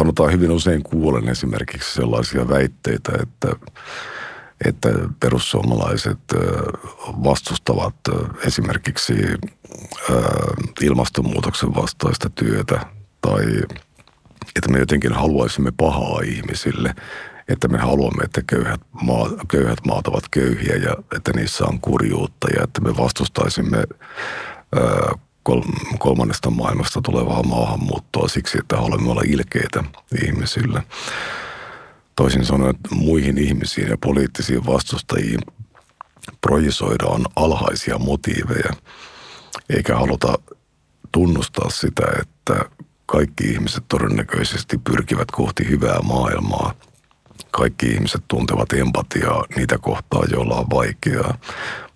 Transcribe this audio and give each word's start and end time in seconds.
sanotaan 0.00 0.32
hyvin 0.32 0.50
usein 0.50 0.82
kuulen 0.82 1.28
esimerkiksi 1.28 1.94
sellaisia 1.94 2.48
väitteitä, 2.48 3.12
että, 3.22 3.56
että 4.64 4.88
perussuomalaiset 5.20 6.18
vastustavat 7.24 7.94
esimerkiksi 8.46 9.14
ilmastonmuutoksen 10.80 11.74
vastaista 11.74 12.30
työtä 12.30 12.80
tai 13.20 13.44
että 14.56 14.70
me 14.70 14.78
jotenkin 14.78 15.12
haluaisimme 15.12 15.72
pahaa 15.76 16.20
ihmisille, 16.24 16.94
että 17.48 17.68
me 17.68 17.78
haluamme, 17.78 18.24
että 18.24 18.42
köyhät, 18.46 18.80
maa, 19.02 19.30
köyhät 19.48 19.86
maat 19.86 20.06
ovat 20.06 20.24
köyhiä 20.30 20.76
ja 20.76 20.94
että 21.16 21.32
niissä 21.36 21.64
on 21.64 21.80
kurjuutta 21.80 22.48
ja 22.56 22.64
että 22.64 22.80
me 22.80 22.96
vastustaisimme 22.96 23.84
kolmannesta 25.98 26.50
maailmasta 26.50 27.00
tulevaa 27.02 27.42
maahanmuuttoa 27.42 28.28
siksi, 28.28 28.58
että 28.58 28.76
haluamme 28.76 29.10
olla 29.10 29.22
ilkeitä 29.26 29.84
ihmisille. 30.24 30.82
Toisin 32.16 32.44
sanoen 32.44 32.74
muihin 32.90 33.38
ihmisiin 33.38 33.88
ja 33.88 33.96
poliittisiin 33.98 34.66
vastustajiin 34.66 35.40
projisoidaan 36.40 37.24
alhaisia 37.36 37.98
motiiveja, 37.98 38.70
eikä 39.76 39.96
haluta 39.96 40.38
tunnustaa 41.12 41.70
sitä, 41.70 42.02
että 42.20 42.70
kaikki 43.06 43.44
ihmiset 43.44 43.84
todennäköisesti 43.88 44.78
pyrkivät 44.78 45.30
kohti 45.30 45.68
hyvää 45.68 46.00
maailmaa. 46.02 46.74
Kaikki 47.50 47.86
ihmiset 47.86 48.22
tuntevat 48.28 48.72
empatiaa 48.72 49.44
niitä 49.56 49.78
kohtaa, 49.78 50.22
joilla 50.32 50.54
on 50.54 50.70
vaikeaa, 50.70 51.38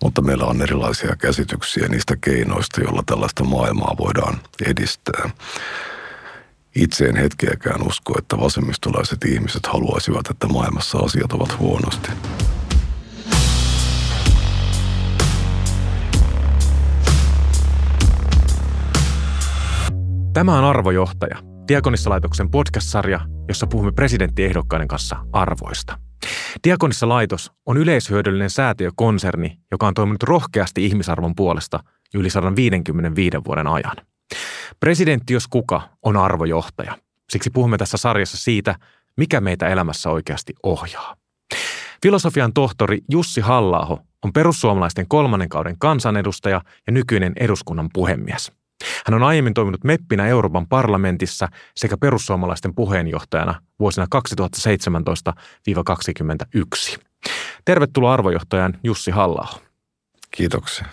mutta 0.03 0.21
meillä 0.21 0.45
on 0.45 0.61
erilaisia 0.61 1.15
käsityksiä 1.15 1.87
niistä 1.87 2.15
keinoista, 2.21 2.81
joilla 2.81 3.03
tällaista 3.05 3.43
maailmaa 3.43 3.95
voidaan 3.99 4.39
edistää. 4.65 5.29
Itse 6.75 7.05
en 7.05 7.15
hetkeäkään 7.15 7.87
usko, 7.87 8.13
että 8.17 8.37
vasemmistolaiset 8.37 9.25
ihmiset 9.25 9.65
haluaisivat, 9.65 10.29
että 10.29 10.47
maailmassa 10.47 10.97
asiat 10.97 11.33
ovat 11.33 11.59
huonosti. 11.59 12.09
Tämä 20.33 20.57
on 20.57 20.63
Arvojohtaja, 20.63 21.54
Diakonissalaitoksen 21.67 22.51
podcast-sarja, 22.51 23.19
jossa 23.47 23.67
puhumme 23.67 23.91
presidenttiehdokkaiden 23.91 24.87
kanssa 24.87 25.15
arvoista. 25.33 25.99
Diakonissalaitos 26.63 27.51
on 27.65 27.77
yleishyödyllinen 27.77 28.49
säätiökonserni, 28.49 29.59
joka 29.71 29.87
on 29.87 29.93
toiminut 29.93 30.23
rohkeasti 30.23 30.85
ihmisarvon 30.85 31.35
puolesta 31.35 31.79
yli 32.13 32.29
155 32.29 33.37
vuoden 33.47 33.67
ajan. 33.67 33.95
Presidentti, 34.79 35.33
jos 35.33 35.47
kuka, 35.47 35.81
on 36.01 36.17
arvojohtaja. 36.17 36.97
Siksi 37.29 37.49
puhumme 37.49 37.77
tässä 37.77 37.97
sarjassa 37.97 38.37
siitä, 38.37 38.75
mikä 39.17 39.41
meitä 39.41 39.67
elämässä 39.67 40.09
oikeasti 40.09 40.53
ohjaa. 40.63 41.15
Filosofian 42.03 42.53
tohtori 42.53 42.99
Jussi 43.11 43.41
Hallaho 43.41 43.99
on 44.23 44.33
perussuomalaisten 44.33 45.07
kolmannen 45.07 45.49
kauden 45.49 45.75
kansanedustaja 45.79 46.61
ja 46.87 46.93
nykyinen 46.93 47.33
eduskunnan 47.39 47.89
puhemies– 47.93 48.51
hän 49.05 49.13
on 49.13 49.23
aiemmin 49.23 49.53
toiminut 49.53 49.83
meppinä 49.83 50.27
Euroopan 50.27 50.67
parlamentissa 50.67 51.47
sekä 51.75 51.97
perussuomalaisten 51.97 52.75
puheenjohtajana 52.75 53.61
vuosina 53.79 54.07
2017-2021. 56.95 56.99
Tervetuloa 57.65 58.13
arvojohtajan 58.13 58.73
Jussi 58.83 59.11
halla 59.11 59.47
Kiitoksia. 60.31 60.85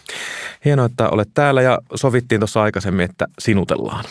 Hienoa, 0.64 0.86
että 0.86 1.08
olet 1.08 1.28
täällä 1.34 1.62
ja 1.62 1.78
sovittiin 1.94 2.40
tuossa 2.40 2.62
aikaisemmin, 2.62 3.04
että 3.04 3.26
sinutellaan. 3.38 4.04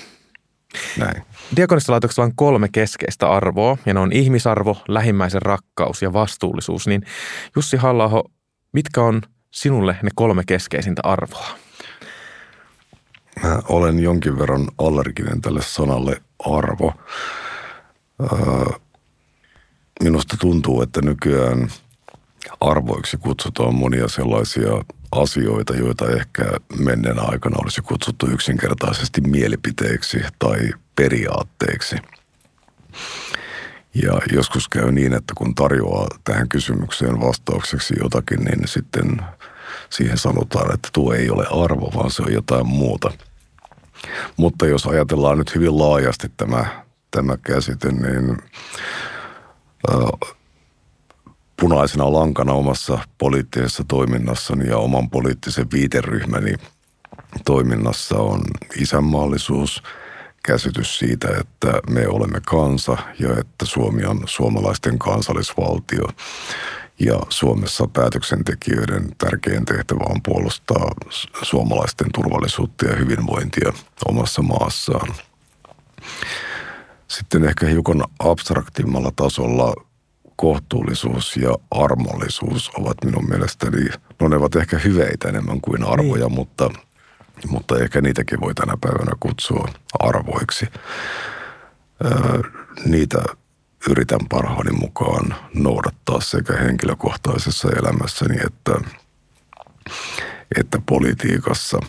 Näin. 0.97 1.23
Diakonistalaitoksella 1.55 2.25
on 2.25 2.35
kolme 2.35 2.69
keskeistä 2.71 3.29
arvoa, 3.29 3.77
ja 3.85 3.93
ne 3.93 3.99
on 3.99 4.11
ihmisarvo, 4.11 4.77
lähimmäisen 4.87 5.41
rakkaus 5.41 6.01
ja 6.01 6.13
vastuullisuus. 6.13 6.87
Niin 6.87 7.05
Jussi 7.55 7.77
halla 7.77 8.23
mitkä 8.73 9.01
on 9.01 9.21
sinulle 9.51 9.97
ne 10.03 10.09
kolme 10.15 10.43
keskeisintä 10.47 11.01
arvoa? 11.03 11.47
Mä 13.43 13.59
olen 13.69 13.99
jonkin 13.99 14.39
verran 14.39 14.67
allerginen 14.77 15.41
tälle 15.41 15.61
sanalle 15.61 16.21
arvo. 16.39 16.93
Minusta 20.03 20.37
tuntuu, 20.39 20.81
että 20.81 21.01
nykyään 21.01 21.69
arvoiksi 22.61 23.17
kutsutaan 23.17 23.75
monia 23.75 24.07
sellaisia 24.07 24.69
asioita, 25.11 25.75
joita 25.75 26.09
ehkä 26.09 26.43
menneen 26.77 27.19
aikana 27.19 27.57
olisi 27.61 27.81
kutsuttu 27.81 28.27
yksinkertaisesti 28.27 29.21
mielipiteiksi 29.21 30.19
tai 30.39 30.57
periaatteiksi. 30.95 31.95
Ja 33.93 34.21
joskus 34.33 34.67
käy 34.67 34.91
niin, 34.91 35.13
että 35.13 35.33
kun 35.37 35.55
tarjoaa 35.55 36.07
tähän 36.23 36.49
kysymykseen 36.49 37.21
vastaukseksi 37.21 37.93
jotakin, 38.03 38.39
niin 38.39 38.67
sitten 38.67 39.21
siihen 39.89 40.17
sanotaan, 40.17 40.73
että 40.73 40.89
tuo 40.93 41.13
ei 41.13 41.29
ole 41.29 41.45
arvo, 41.63 41.91
vaan 41.95 42.11
se 42.11 42.21
on 42.21 42.33
jotain 42.33 42.67
muuta. 42.67 43.11
Mutta 44.37 44.65
jos 44.67 44.85
ajatellaan 44.85 45.37
nyt 45.37 45.55
hyvin 45.55 45.77
laajasti 45.77 46.27
tämä, 46.37 46.83
tämä 47.11 47.37
käsite, 47.37 47.91
niin 47.91 48.37
punaisena 51.59 52.13
lankana 52.13 52.53
omassa 52.53 52.99
poliittisessa 53.17 53.83
toiminnassani 53.87 54.67
ja 54.67 54.77
oman 54.77 55.09
poliittisen 55.09 55.71
viiteryhmäni 55.73 56.53
toiminnassa 57.45 58.17
on 58.17 58.41
isänmaallisuus, 58.75 59.83
käsitys 60.45 60.99
siitä, 60.99 61.27
että 61.39 61.81
me 61.89 62.07
olemme 62.07 62.41
kansa 62.45 62.97
ja 63.19 63.29
että 63.29 63.65
Suomi 63.65 64.05
on 64.05 64.23
suomalaisten 64.25 64.99
kansallisvaltio. 64.99 66.07
Ja 67.05 67.19
Suomessa 67.29 67.87
päätöksentekijöiden 67.87 69.15
tärkein 69.17 69.65
tehtävä 69.65 70.03
on 70.09 70.21
puolustaa 70.23 70.91
suomalaisten 71.41 72.07
turvallisuutta 72.13 72.85
ja 72.85 72.95
hyvinvointia 72.95 73.73
omassa 74.05 74.41
maassaan. 74.41 75.15
Sitten 77.07 77.45
ehkä 77.45 77.65
hiukan 77.65 78.03
abstraktimmalla 78.19 79.11
tasolla 79.15 79.73
kohtuullisuus 80.35 81.37
ja 81.37 81.55
armollisuus 81.71 82.71
ovat 82.77 82.97
minun 83.05 83.29
mielestäni, 83.29 83.89
no 84.19 84.27
ne 84.27 84.35
ovat 84.35 84.55
ehkä 84.55 84.79
hyveitä 84.79 85.29
enemmän 85.29 85.61
kuin 85.61 85.83
arvoja, 85.83 86.25
niin. 86.27 86.35
mutta, 86.35 86.69
mutta 87.47 87.79
ehkä 87.79 88.01
niitäkin 88.01 88.41
voi 88.41 88.53
tänä 88.53 88.77
päivänä 88.81 89.11
kutsua 89.19 89.69
arvoiksi. 89.99 90.67
Öö, 92.05 92.41
niitä 92.85 93.23
yritän 93.89 94.19
parhaani 94.29 94.71
mukaan 94.71 95.35
noudattaa 95.53 96.21
sekä 96.21 96.53
henkilökohtaisessa 96.53 97.69
elämässäni 97.69 98.37
että, 98.45 98.71
että 100.59 100.81
politiikassa. 100.85 101.79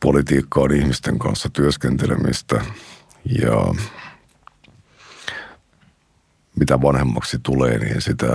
Politiikka 0.00 0.60
on 0.60 0.74
ihmisten 0.74 1.18
kanssa 1.18 1.48
työskentelemistä 1.52 2.64
ja 3.40 3.74
mitä 6.56 6.82
vanhemmaksi 6.82 7.38
tulee, 7.42 7.78
niin 7.78 8.02
sitä 8.02 8.26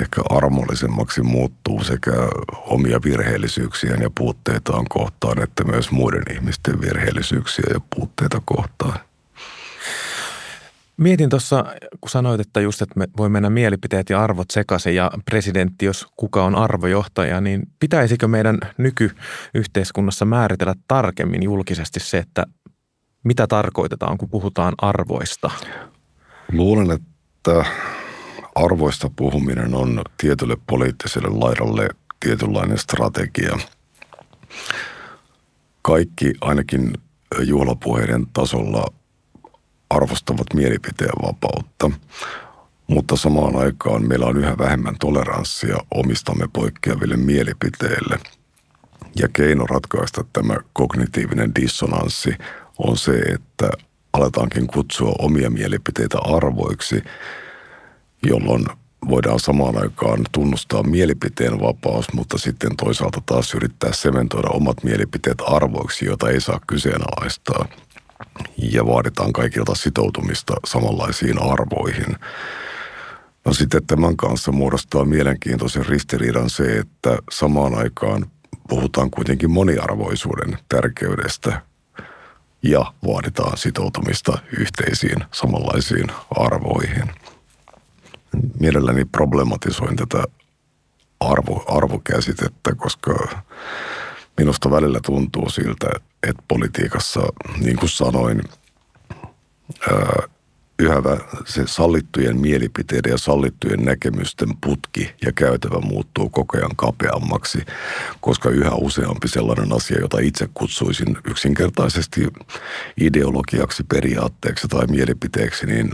ehkä 0.00 0.22
armollisemmaksi 0.30 1.22
muuttuu 1.22 1.84
sekä 1.84 2.12
omia 2.50 3.00
virheellisyyksiään 3.04 4.02
ja 4.02 4.10
puutteitaan 4.18 4.84
kohtaan, 4.88 5.42
että 5.42 5.64
myös 5.64 5.90
muiden 5.90 6.22
ihmisten 6.30 6.80
virheellisyyksiä 6.80 7.64
ja 7.74 7.80
puutteita 7.96 8.42
kohtaan. 8.44 8.98
Mietin 10.96 11.28
tuossa, 11.28 11.64
kun 12.00 12.10
sanoit, 12.10 12.40
että 12.40 12.60
just, 12.60 12.82
että 12.82 12.98
me 12.98 13.06
voi 13.16 13.28
mennä 13.28 13.50
mielipiteet 13.50 14.10
ja 14.10 14.22
arvot 14.22 14.50
sekaisin 14.50 14.94
ja 14.94 15.10
presidentti, 15.24 15.84
jos 15.84 16.06
kuka 16.16 16.44
on 16.44 16.54
arvojohtaja, 16.54 17.40
niin 17.40 17.62
pitäisikö 17.80 18.28
meidän 18.28 18.58
nykyyhteiskunnassa 18.78 20.24
määritellä 20.24 20.74
tarkemmin 20.88 21.42
julkisesti 21.42 22.00
se, 22.00 22.18
että 22.18 22.46
mitä 23.24 23.46
tarkoitetaan, 23.46 24.18
kun 24.18 24.30
puhutaan 24.30 24.74
arvoista? 24.78 25.50
Luulen, 26.52 26.90
että 26.90 27.64
arvoista 28.54 29.10
puhuminen 29.16 29.74
on 29.74 30.02
tietylle 30.18 30.56
poliittiselle 30.66 31.28
laidalle 31.28 31.88
tietynlainen 32.20 32.78
strategia. 32.78 33.58
Kaikki 35.82 36.32
ainakin 36.40 36.92
juhlapuheiden 37.44 38.26
tasolla 38.32 38.86
arvostavat 39.90 40.46
mielipiteen 40.54 41.22
vapautta, 41.22 41.90
mutta 42.86 43.16
samaan 43.16 43.56
aikaan 43.56 44.08
meillä 44.08 44.26
on 44.26 44.36
yhä 44.36 44.58
vähemmän 44.58 44.96
toleranssia 45.00 45.76
omistamme 45.94 46.48
poikkeaville 46.52 47.16
mielipiteille. 47.16 48.18
Ja 49.16 49.28
keino 49.28 49.66
ratkaista 49.66 50.24
tämä 50.32 50.56
kognitiivinen 50.72 51.54
dissonanssi 51.54 52.30
on 52.78 52.96
se, 52.96 53.12
että 53.12 53.70
aletaankin 54.12 54.66
kutsua 54.66 55.14
omia 55.18 55.50
mielipiteitä 55.50 56.18
arvoiksi, 56.18 57.04
jolloin 58.26 58.66
voidaan 59.08 59.40
samaan 59.40 59.82
aikaan 59.82 60.24
tunnustaa 60.32 60.82
mielipiteen 60.82 61.60
vapaus, 61.60 62.12
mutta 62.12 62.38
sitten 62.38 62.76
toisaalta 62.76 63.22
taas 63.26 63.54
yrittää 63.54 63.92
sementoida 63.92 64.48
omat 64.48 64.84
mielipiteet 64.84 65.42
arvoiksi, 65.46 66.04
joita 66.04 66.30
ei 66.30 66.40
saa 66.40 66.60
kyseenalaistaa– 66.66 67.68
ja 68.56 68.86
vaaditaan 68.86 69.32
kaikilta 69.32 69.74
sitoutumista 69.74 70.54
samanlaisiin 70.66 71.42
arvoihin. 71.42 72.16
No 73.44 73.52
sitten 73.52 73.86
tämän 73.86 74.16
kanssa 74.16 74.52
muodostaa 74.52 75.04
mielenkiintoisen 75.04 75.86
ristiriidan 75.86 76.50
se, 76.50 76.78
että 76.78 77.18
samaan 77.30 77.74
aikaan 77.74 78.26
puhutaan 78.68 79.10
kuitenkin 79.10 79.50
moniarvoisuuden 79.50 80.58
tärkeydestä 80.68 81.60
ja 82.62 82.92
vaaditaan 83.06 83.56
sitoutumista 83.56 84.38
yhteisiin 84.58 85.24
samanlaisiin 85.32 86.06
arvoihin. 86.36 87.10
Mielelläni 88.60 89.04
problematisoin 89.04 89.96
tätä 89.96 90.24
arvo, 91.20 91.64
arvokäsitettä, 91.68 92.74
koska 92.74 93.42
minusta 94.38 94.70
välillä 94.70 95.00
tuntuu 95.06 95.50
siltä, 95.50 95.86
että 95.96 96.15
politiikassa, 96.48 97.20
niin 97.58 97.76
kuin 97.76 97.90
sanoin, 97.90 98.42
yhä 100.78 101.02
se 101.44 101.62
sallittujen 101.66 102.40
mielipiteiden 102.40 103.10
ja 103.10 103.18
sallittujen 103.18 103.84
näkemysten 103.84 104.48
putki 104.60 105.10
ja 105.22 105.32
käytävä 105.32 105.78
muuttuu 105.80 106.28
koko 106.28 106.56
ajan 106.56 106.76
kapeammaksi, 106.76 107.58
koska 108.20 108.48
yhä 108.48 108.70
useampi 108.70 109.28
sellainen 109.28 109.72
asia, 109.72 110.00
jota 110.00 110.18
itse 110.18 110.48
kutsuisin 110.54 111.16
yksinkertaisesti 111.24 112.28
ideologiaksi, 113.00 113.84
periaatteeksi 113.84 114.68
tai 114.68 114.86
mielipiteeksi, 114.86 115.66
niin 115.66 115.90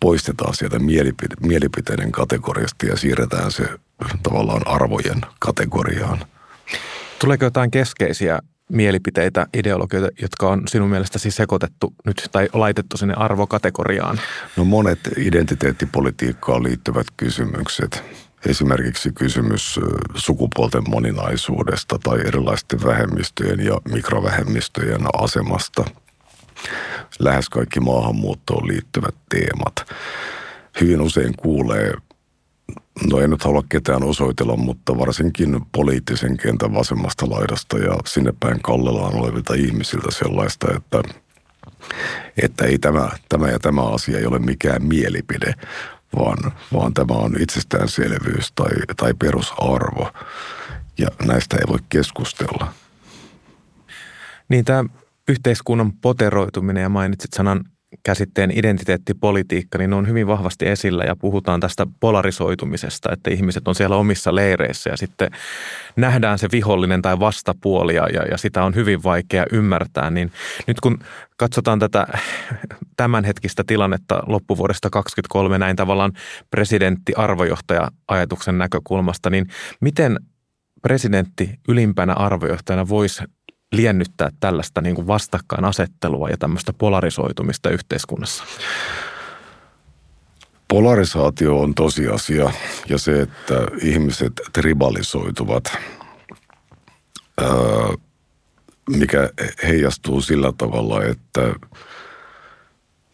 poistetaan 0.00 0.54
sieltä 0.54 0.76
mielipite- 0.76 1.46
mielipiteiden 1.46 2.12
kategoriasta 2.12 2.86
ja 2.86 2.96
siirretään 2.96 3.52
se 3.52 3.64
tavallaan 4.22 4.62
arvojen 4.66 5.20
kategoriaan. 5.38 6.18
Tuleeko 7.18 7.44
jotain 7.44 7.70
keskeisiä 7.70 8.38
mielipiteitä, 8.70 9.46
ideologioita, 9.54 10.08
jotka 10.22 10.48
on 10.48 10.62
sinun 10.68 10.90
mielestäsi 10.90 11.30
sekoitettu 11.30 11.94
nyt 12.06 12.28
tai 12.32 12.48
laitettu 12.52 12.96
sinne 12.96 13.14
arvokategoriaan? 13.16 14.20
No 14.56 14.64
monet 14.64 15.00
identiteettipolitiikkaan 15.16 16.62
liittyvät 16.62 17.06
kysymykset. 17.16 18.04
Esimerkiksi 18.46 19.12
kysymys 19.12 19.80
sukupuolten 20.14 20.90
moninaisuudesta 20.90 21.98
tai 22.02 22.20
erilaisten 22.26 22.84
vähemmistöjen 22.84 23.60
ja 23.60 23.80
mikrovähemmistöjen 23.92 25.00
asemasta. 25.12 25.84
Lähes 27.18 27.48
kaikki 27.48 27.80
maahanmuuttoon 27.80 28.68
liittyvät 28.68 29.14
teemat. 29.28 29.74
Hyvin 30.80 31.00
usein 31.00 31.36
kuulee 31.36 31.92
no 33.10 33.20
en 33.20 33.30
nyt 33.30 33.44
halua 33.44 33.62
ketään 33.68 34.02
osoitella, 34.02 34.56
mutta 34.56 34.98
varsinkin 34.98 35.60
poliittisen 35.72 36.36
kentän 36.36 36.74
vasemmasta 36.74 37.30
laidasta 37.30 37.78
ja 37.78 37.96
sinne 38.06 38.32
päin 38.40 38.62
kallellaan 38.62 39.14
olevilta 39.14 39.54
ihmisiltä 39.54 40.10
sellaista, 40.10 40.66
että, 40.76 41.02
että 42.42 42.64
ei 42.64 42.78
tämä, 42.78 43.08
tämä 43.28 43.48
ja 43.48 43.58
tämä 43.58 43.82
asia 43.82 44.18
ei 44.18 44.26
ole 44.26 44.38
mikään 44.38 44.82
mielipide, 44.82 45.54
vaan, 46.16 46.52
vaan 46.72 46.94
tämä 46.94 47.14
on 47.14 47.36
itsestäänselvyys 47.40 48.52
tai, 48.52 48.70
tai 48.96 49.14
perusarvo 49.14 50.10
ja 50.98 51.08
näistä 51.26 51.56
ei 51.56 51.64
voi 51.68 51.78
keskustella. 51.88 52.72
Niin 54.48 54.64
tämä 54.64 54.84
yhteiskunnan 55.28 55.92
poteroituminen 55.92 56.82
ja 56.82 56.88
mainitsit 56.88 57.32
sanan 57.32 57.64
käsitteen 58.02 58.58
identiteettipolitiikka, 58.58 59.78
niin 59.78 59.90
ne 59.90 59.96
on 59.96 60.08
hyvin 60.08 60.26
vahvasti 60.26 60.68
esillä 60.68 61.04
ja 61.04 61.16
puhutaan 61.16 61.60
tästä 61.60 61.86
polarisoitumisesta, 62.00 63.12
että 63.12 63.30
ihmiset 63.30 63.68
on 63.68 63.74
siellä 63.74 63.96
omissa 63.96 64.34
leireissä 64.34 64.90
ja 64.90 64.96
sitten 64.96 65.30
nähdään 65.96 66.38
se 66.38 66.48
vihollinen 66.52 67.02
tai 67.02 67.18
vastapuoli 67.18 67.94
ja, 67.94 68.06
ja, 68.30 68.38
sitä 68.38 68.64
on 68.64 68.74
hyvin 68.74 69.02
vaikea 69.02 69.46
ymmärtää. 69.52 70.10
Niin 70.10 70.32
nyt 70.66 70.80
kun 70.80 70.98
katsotaan 71.36 71.78
tätä 71.78 72.06
tämänhetkistä 72.96 73.64
tilannetta 73.66 74.22
loppuvuodesta 74.26 74.90
2023 74.90 75.58
näin 75.58 75.76
tavallaan 75.76 76.12
presidentti-arvojohtaja-ajatuksen 76.50 78.58
näkökulmasta, 78.58 79.30
niin 79.30 79.46
miten 79.80 80.18
presidentti 80.82 81.50
ylimpänä 81.68 82.12
arvojohtajana 82.12 82.88
voisi 82.88 83.22
liennyttää 83.72 84.30
tällaista 84.40 84.80
niin 84.80 84.94
kuin 84.94 85.06
vastakkainasettelua 85.06 86.28
ja 86.28 86.36
tämmöistä 86.36 86.72
polarisoitumista 86.72 87.70
yhteiskunnassa? 87.70 88.44
Polarisaatio 90.68 91.60
on 91.60 91.74
tosiasia 91.74 92.52
ja 92.88 92.98
se, 92.98 93.20
että 93.20 93.54
ihmiset 93.82 94.32
tribalisoituvat, 94.52 95.76
mikä 98.90 99.30
heijastuu 99.62 100.20
sillä 100.20 100.52
tavalla, 100.58 101.04
että 101.04 101.54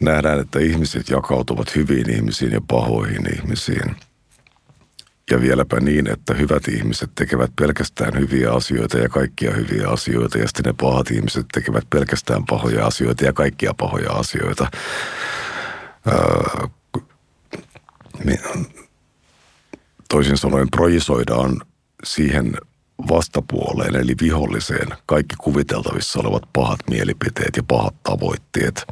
nähdään, 0.01 0.41
että 0.41 0.59
ihmiset 0.59 1.09
jakautuvat 1.09 1.77
hyviin 1.77 2.11
ihmisiin 2.11 2.53
ja 2.53 2.61
pahoihin 2.69 3.35
ihmisiin– 3.35 3.97
ja 5.31 5.41
vieläpä 5.41 5.81
niin, 5.81 6.11
että 6.13 6.35
hyvät 6.35 6.69
ihmiset 6.69 7.11
tekevät 7.15 7.51
pelkästään 7.57 8.19
hyviä 8.19 8.53
asioita 8.53 8.99
ja 8.99 9.09
kaikkia 9.09 9.53
hyviä 9.53 9.89
asioita, 9.89 10.39
ja 10.39 10.47
sitten 10.47 10.65
ne 10.65 10.75
pahat 10.81 11.11
ihmiset 11.11 11.47
tekevät 11.55 11.85
pelkästään 11.91 12.45
pahoja 12.47 12.87
asioita 12.87 13.25
ja 13.25 13.33
kaikkia 13.33 13.75
pahoja 13.75 14.13
asioita. 14.13 14.71
Öö, 16.09 16.69
toisin 20.09 20.37
sanoen 20.37 20.69
projisoidaan 20.71 21.61
siihen 22.05 22.57
vastapuoleen, 23.09 23.97
eli 23.97 24.15
viholliseen, 24.21 24.89
kaikki 25.07 25.37
kuviteltavissa 25.41 26.21
olevat 26.21 26.43
pahat 26.53 26.81
mielipiteet 26.91 27.57
ja 27.57 27.63
pahat 27.63 27.95
tavoitteet. 28.03 28.87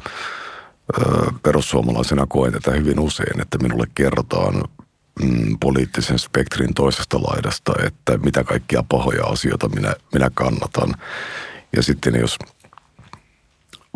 Öö, 0.97 1.05
perussuomalaisena 1.43 2.25
koen 2.29 2.53
tätä 2.53 2.71
hyvin 2.71 2.99
usein, 2.99 3.41
että 3.41 3.57
minulle 3.57 3.87
kerrotaan 3.95 4.63
mm, 5.23 5.57
poliittisen 5.59 6.19
spektrin 6.19 6.73
toisesta 6.73 7.17
laidasta, 7.21 7.73
että 7.85 8.17
mitä 8.17 8.43
kaikkia 8.43 8.83
pahoja 8.89 9.25
asioita 9.25 9.69
minä, 9.69 9.95
minä 10.13 10.31
kannatan. 10.33 10.93
Ja 11.75 11.83
sitten 11.83 12.15
jos, 12.15 12.37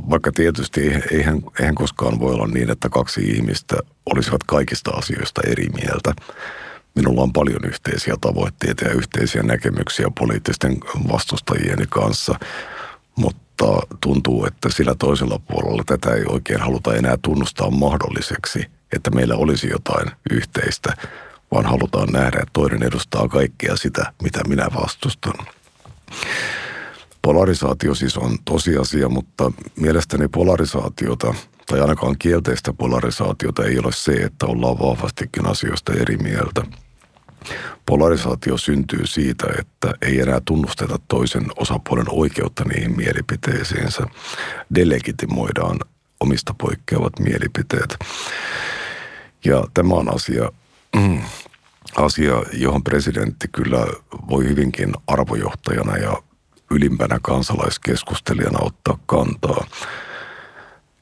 vaikka 0.10 0.32
tietysti 0.32 0.82
eihän, 1.12 1.42
eihän 1.60 1.76
koskaan 1.76 2.20
voi 2.20 2.34
olla 2.34 2.48
niin, 2.48 2.70
että 2.70 2.90
kaksi 2.90 3.22
ihmistä 3.22 3.76
olisivat 4.06 4.44
kaikista 4.44 4.92
asioista 4.92 5.42
eri 5.48 5.68
mieltä. 5.70 6.14
Minulla 6.96 7.22
on 7.22 7.34
paljon 7.34 7.66
yhteisiä 7.66 8.16
tavoitteita 8.22 8.86
ja 8.86 8.94
yhteisiä 8.94 9.44
näkemyksiä 9.44 10.08
poliittisten 10.20 10.78
vastustajieni 11.12 11.86
kanssa, 11.90 12.40
mutta 13.16 13.66
tuntuu, 14.02 14.46
että 14.46 14.70
sillä 14.70 14.96
toisella 15.00 15.40
puolella 15.40 15.84
tätä 15.86 16.14
ei 16.14 16.24
oikein 16.28 16.60
haluta 16.60 16.96
enää 16.96 17.18
tunnustaa 17.22 17.70
mahdolliseksi– 17.70 18.66
että 18.96 19.12
meillä 19.12 19.36
olisi 19.36 19.70
jotain 19.70 20.12
yhteistä, 20.32 20.94
vaan 21.52 21.66
halutaan 21.66 22.08
nähdä, 22.12 22.38
että 22.38 22.54
toinen 22.54 22.84
edustaa 22.84 23.28
kaikkea 23.28 23.76
sitä, 23.76 24.14
mitä 24.24 24.40
minä 24.48 24.68
vastustan. 24.76 25.34
Polarisaatio 27.22 27.96
siis 27.96 28.18
on 28.18 28.38
tosiasia, 28.46 29.10
mutta 29.10 29.52
mielestäni 29.76 30.28
polarisaatiota, 30.28 31.34
tai 31.68 31.80
ainakaan 31.80 32.16
kielteistä 32.20 32.74
polarisaatiota 32.74 33.64
ei 33.64 33.80
ole 33.80 33.92
se, 33.92 34.12
että 34.12 34.46
ollaan 34.46 34.80
vahvastikin 34.80 35.46
asioista 35.46 35.94
eri 35.94 36.18
mieltä. 36.18 36.64
Polarisaatio 37.86 38.58
syntyy 38.58 39.08
siitä, 39.08 39.48
että 39.60 39.94
ei 40.02 40.20
enää 40.20 40.42
tunnusteta 40.46 41.00
toisen 41.08 41.46
osapuolen 41.56 42.06
oikeutta 42.10 42.64
niihin 42.64 42.98
mielipiteisiinsä. 42.98 44.04
Delegitimoidaan 44.76 45.80
omista 46.20 46.56
poikkeavat 46.58 47.20
mielipiteet. 47.20 47.98
Ja 49.46 49.64
tämä 49.74 49.94
on 49.94 50.16
asia, 50.16 50.52
mm, 50.96 51.22
asia, 51.96 52.44
johon 52.54 52.84
presidentti 52.84 53.48
kyllä 53.48 53.88
voi 54.30 54.50
hyvinkin 54.50 54.94
arvojohtajana 55.08 55.98
ja 55.98 56.24
ylimpänä 56.72 57.20
kansalaiskeskustelijana 57.22 58.60
ottaa 58.62 59.00
kantaa. 59.06 59.68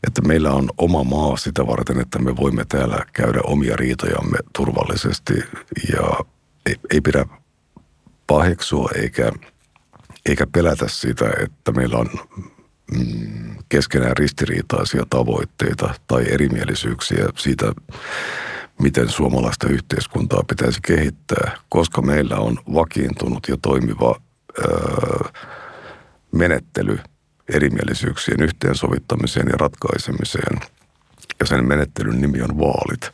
Että 0.08 0.22
meillä 0.22 0.52
on 0.52 0.70
oma 0.78 1.04
maa 1.04 1.38
sitä 1.38 1.68
varten, 1.68 2.00
että 2.00 2.20
me 2.20 2.36
voimme 2.36 2.66
täällä 2.70 3.06
käydä 3.14 3.40
omia 3.44 3.76
riitojamme 3.76 4.38
turvallisesti 4.56 5.34
ja 5.94 6.20
ei, 6.66 6.76
ei 6.94 7.02
pidä 7.02 7.26
paheksua 8.28 8.90
eikä, 8.96 9.32
eikä 10.26 10.48
pelätä 10.48 10.86
sitä, 10.88 11.26
että 11.44 11.72
meillä 11.72 11.98
on 11.98 12.10
keskenään 13.70 14.18
ristiriitaisia 14.18 15.04
tavoitteita 15.10 15.94
tai 16.08 16.26
erimielisyyksiä 16.32 17.30
siitä, 17.36 17.72
miten 18.82 19.10
suomalaista 19.10 19.68
yhteiskuntaa 19.68 20.44
pitäisi 20.50 20.80
kehittää, 20.82 21.58
koska 21.70 22.02
meillä 22.02 22.36
on 22.38 22.60
vakiintunut 22.74 23.48
ja 23.48 23.58
toimiva 23.62 24.22
öö, 24.60 25.30
menettely 26.32 27.00
erimielisyyksien 27.54 28.44
yhteensovittamiseen 28.44 29.48
ja 29.48 29.58
ratkaisemiseen. 29.58 30.60
Ja 31.40 31.46
sen 31.46 31.68
menettelyn 31.68 32.22
nimi 32.22 32.42
on 32.42 32.60
vaalit. 32.60 33.12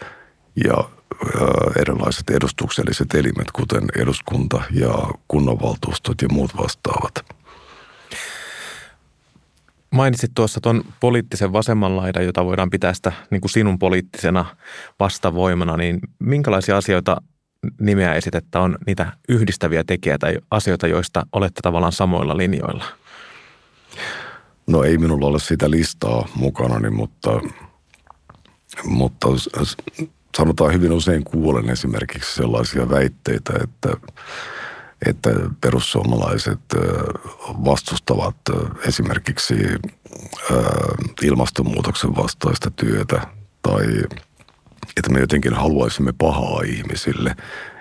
Ja 0.65 0.89
öö, 1.25 1.81
erilaiset 1.81 2.29
edustukselliset 2.29 3.13
elimet, 3.13 3.51
kuten 3.51 3.83
eduskunta 3.95 4.63
ja 4.71 4.93
kunnanvaltuustot 5.27 6.21
ja 6.21 6.27
muut 6.31 6.57
vastaavat– 6.57 7.13
Mainitsit 9.93 10.31
tuossa 10.35 10.62
tuon 10.62 10.83
poliittisen 11.00 11.53
vasemman 11.53 11.95
laidan, 11.95 12.25
jota 12.25 12.45
voidaan 12.45 12.69
pitää 12.69 12.93
sitä 12.93 13.12
niin 13.31 13.41
kuin 13.41 13.51
sinun 13.51 13.79
poliittisena 13.79 14.45
vastavoimana, 15.00 15.77
niin 15.77 16.00
minkälaisia 16.19 16.77
asioita 16.77 17.17
nimeä 17.79 18.15
että 18.35 18.59
on 18.59 18.77
niitä 18.88 19.12
yhdistäviä 19.29 19.83
tekijöitä 19.83 20.27
tai 20.27 20.38
asioita, 20.51 20.88
joista 20.88 21.25
olette 21.31 21.59
tavallaan 21.63 21.91
samoilla 21.91 22.38
linjoilla? 22.38 22.85
No 24.67 24.83
ei 24.83 24.97
minulla 24.97 25.27
ole 25.27 25.39
sitä 25.39 25.71
listaa 25.71 26.27
mukana, 26.35 26.91
mutta, 26.91 27.41
mutta 28.85 29.27
sanotaan 30.38 30.73
hyvin 30.73 30.91
usein 30.91 31.23
kuulen 31.23 31.69
esimerkiksi 31.69 32.35
sellaisia 32.35 32.89
väitteitä, 32.89 33.53
että, 33.63 33.97
että 35.05 35.29
perussuomalaiset 35.62 36.60
vastustavat 37.65 38.36
esimerkiksi 38.88 39.55
ilmastonmuutoksen 41.22 42.15
vastaista 42.15 42.72
työtä 42.72 43.27
tai 43.62 43.86
että 44.98 45.12
me 45.12 45.19
jotenkin 45.19 45.53
haluaisimme 45.53 46.13
pahaa 46.17 46.62
ihmisille, 46.65 47.36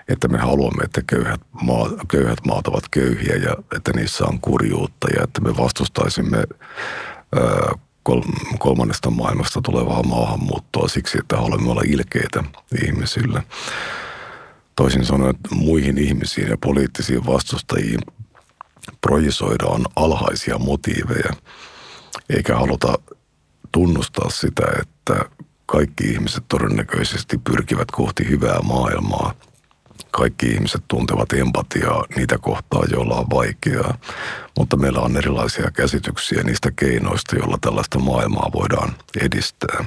että 0.08 0.28
me 0.28 0.38
haluamme, 0.38 0.84
että 0.84 1.02
köyhät, 1.06 1.40
maa, 1.62 1.90
köyhät 2.08 2.38
maat 2.46 2.66
ovat 2.66 2.84
köyhiä 2.90 3.36
ja 3.36 3.56
että 3.76 3.92
niissä 3.96 4.24
on 4.24 4.40
kurjuutta 4.40 5.08
ja 5.16 5.24
että 5.24 5.40
me 5.40 5.56
vastustaisimme 5.56 6.44
kolmannesta 8.58 9.10
maailmasta 9.10 9.60
tulevaa 9.60 10.02
maahanmuuttoa 10.02 10.88
siksi, 10.88 11.18
että 11.18 11.36
haluamme 11.36 11.70
olla 11.70 11.82
ilkeitä 11.86 12.44
ihmisille. 12.86 13.42
Toisin 14.76 15.04
sanoen 15.04 15.34
muihin 15.50 15.98
ihmisiin 15.98 16.48
ja 16.48 16.56
poliittisiin 16.56 17.26
vastustajiin 17.26 18.00
projisoidaan 19.00 19.84
alhaisia 19.96 20.58
motiiveja, 20.58 21.32
eikä 22.30 22.56
haluta 22.56 22.98
tunnustaa 23.72 24.30
sitä, 24.30 24.62
että 24.80 25.24
kaikki 25.66 26.04
ihmiset 26.04 26.44
todennäköisesti 26.48 27.38
pyrkivät 27.38 27.90
kohti 27.90 28.28
hyvää 28.28 28.60
maailmaa. 28.62 29.34
Kaikki 30.10 30.46
ihmiset 30.46 30.82
tuntevat 30.88 31.32
empatiaa 31.32 32.04
niitä 32.16 32.38
kohtaa, 32.38 32.82
joilla 32.90 33.14
on 33.14 33.30
vaikeaa, 33.30 33.98
mutta 34.58 34.76
meillä 34.76 35.00
on 35.00 35.16
erilaisia 35.16 35.70
käsityksiä 35.70 36.42
niistä 36.42 36.70
keinoista, 36.76 37.36
joilla 37.36 37.58
tällaista 37.60 37.98
maailmaa 37.98 38.50
voidaan 38.54 38.92
edistää. 39.20 39.84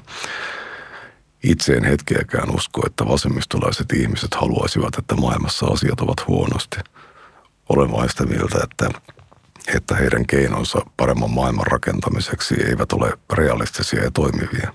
Itse 1.45 1.73
en 1.73 1.83
hetkeäkään 1.83 2.55
usko, 2.55 2.81
että 2.87 3.05
vasemmistolaiset 3.07 3.93
ihmiset 3.93 4.33
haluaisivat, 4.33 4.97
että 4.97 5.15
maailmassa 5.15 5.65
asiat 5.65 6.01
ovat 6.01 6.27
huonosti. 6.27 6.77
Olen 7.69 7.91
vain 7.91 8.09
sitä 8.09 8.25
mieltä, 8.25 8.59
että, 8.63 8.99
että 9.75 9.95
heidän 9.95 10.25
keinonsa 10.27 10.79
paremman 10.97 11.31
maailman 11.31 11.67
rakentamiseksi 11.67 12.55
eivät 12.67 12.93
ole 12.93 13.13
realistisia 13.33 14.03
ja 14.03 14.11
toimivia. 14.11 14.73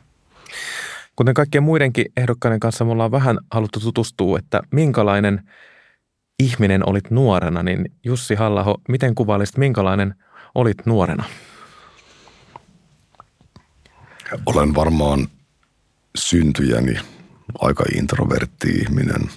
Kuten 1.17 1.35
kaikkien 1.35 1.62
muidenkin 1.62 2.07
ehdokkaiden 2.17 2.61
kanssa 2.61 2.85
me 2.85 2.91
ollaan 2.91 3.11
vähän 3.11 3.39
haluttu 3.50 3.81
tutustua, 3.81 4.39
että 4.39 4.61
minkälainen 4.71 5.50
ihminen 6.39 6.89
olit 6.89 7.11
nuorena, 7.11 7.62
niin 7.62 7.93
Jussi 8.05 8.35
Hallaho, 8.35 8.81
miten 8.89 9.15
kuvailisit, 9.15 9.57
minkälainen 9.57 10.15
olit 10.55 10.87
nuorena? 10.87 11.25
Olen 14.47 14.75
varmaan 14.75 15.29
syntyjäni 16.14 16.97
aika 17.61 17.85
introvertti 17.95 18.69
ihminen. 18.69 19.31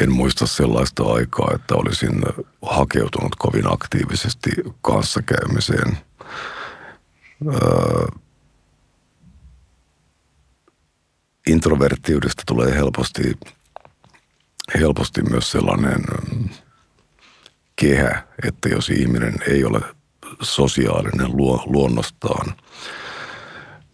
En 0.00 0.12
muista 0.12 0.46
sellaista 0.46 1.02
aikaa, 1.04 1.50
että 1.54 1.74
olisin 1.74 2.22
hakeutunut 2.62 3.34
kovin 3.38 3.72
aktiivisesti 3.72 4.50
kanssakäymiseen. 4.82 5.98
Öö, 7.46 8.06
introverttiydestä 11.46 12.42
tulee 12.46 12.74
helposti, 12.74 13.38
helposti 14.74 15.22
myös 15.22 15.50
sellainen 15.50 16.04
kehä, 17.76 18.22
että 18.48 18.68
jos 18.68 18.90
ihminen 18.90 19.34
ei 19.48 19.64
ole 19.64 19.80
sosiaalinen 20.40 21.36
luonnostaan, 21.66 22.54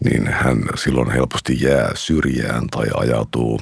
niin 0.04 0.28
hän 0.28 0.62
silloin 0.74 1.10
helposti 1.10 1.62
jää 1.62 1.90
syrjään 1.94 2.66
tai 2.66 2.86
ajautuu, 2.94 3.60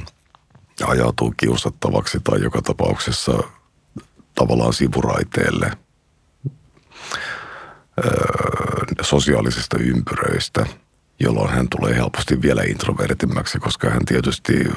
ajautuu 0.87 1.35
kiusattavaksi 1.37 2.21
tai 2.25 2.43
joka 2.43 2.63
tapauksessa 2.63 3.33
tavallaan 4.35 4.73
sivuraiteelle 4.73 5.71
sosiaalisista 9.03 9.79
ympyröistä– 9.79 10.67
jolloin 11.21 11.51
hän 11.51 11.69
tulee 11.69 11.95
helposti 11.95 12.43
vielä 12.43 12.63
introvertimmäksi, 12.63 13.59
koska 13.59 13.91
hän 13.91 14.05
tietysti 14.05 14.69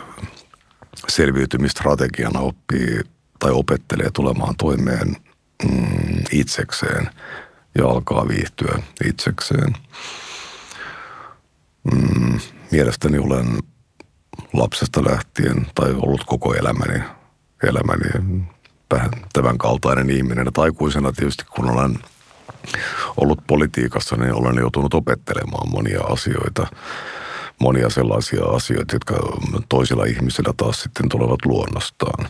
selviytymistrategiana 1.08 2.40
oppii 2.40 3.02
tai 3.40 3.52
opettelee 3.52 4.10
tulemaan 4.14 4.56
toimeen 4.56 5.16
mm, 5.64 6.24
itsekseen 6.32 7.10
ja 7.76 7.88
alkaa 7.88 8.28
viihtyä 8.28 8.80
itsekseen. 9.06 9.74
Mm, 11.84 12.40
mielestäni 12.72 13.18
olen 13.18 13.60
lapsesta 14.54 15.04
lähtien 15.04 15.68
tai 15.76 15.92
ollut 15.92 16.24
koko 16.24 16.54
elämäni, 16.54 17.04
elämäni 17.64 18.38
tämän 19.34 19.58
kaltainen 19.58 20.10
ihminen. 20.10 20.48
että 20.48 20.62
aikuisena 20.62 21.12
tietysti 21.12 21.46
kun 21.56 21.70
olen– 21.70 22.00
ollut 23.18 23.40
politiikassa, 23.48 24.16
niin 24.16 24.34
olen 24.34 24.56
joutunut 24.58 24.94
opettelemaan 24.94 25.72
monia 25.72 26.02
asioita. 26.02 26.68
Monia 27.60 27.90
sellaisia 27.90 28.46
asioita, 28.46 28.96
jotka 28.96 29.16
toisilla 29.70 30.06
ihmisillä 30.06 30.54
taas 30.58 30.82
sitten 30.82 31.10
tulevat 31.10 31.46
luonnostaan. 31.46 32.30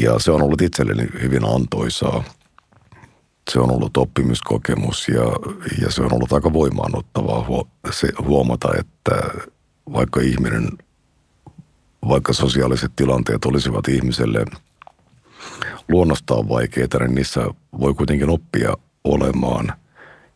Ja 0.00 0.18
se 0.18 0.30
on 0.30 0.42
ollut 0.42 0.62
itselleni 0.62 1.08
hyvin 1.22 1.44
antoisaa. 1.54 2.24
Se 3.52 3.60
on 3.60 3.70
ollut 3.70 3.96
oppimiskokemus 3.96 5.08
ja, 5.08 5.22
ja 5.82 5.90
se 5.90 6.02
on 6.02 6.12
ollut 6.12 6.32
aika 6.32 6.52
voimaanottavaa 6.52 7.46
se, 7.90 8.08
huomata, 8.20 8.68
että 8.78 9.12
vaikka 9.92 10.20
ihminen, 10.20 10.68
vaikka 12.08 12.32
sosiaaliset 12.32 12.92
tilanteet 12.96 13.44
olisivat 13.44 13.88
ihmiselle– 13.88 14.44
luonnostaan 15.88 16.48
vaikeita, 16.48 16.98
niin 16.98 17.14
niissä 17.14 17.40
voi 17.80 17.94
kuitenkin 17.94 18.30
oppia 18.30 18.74
olemaan. 19.04 19.72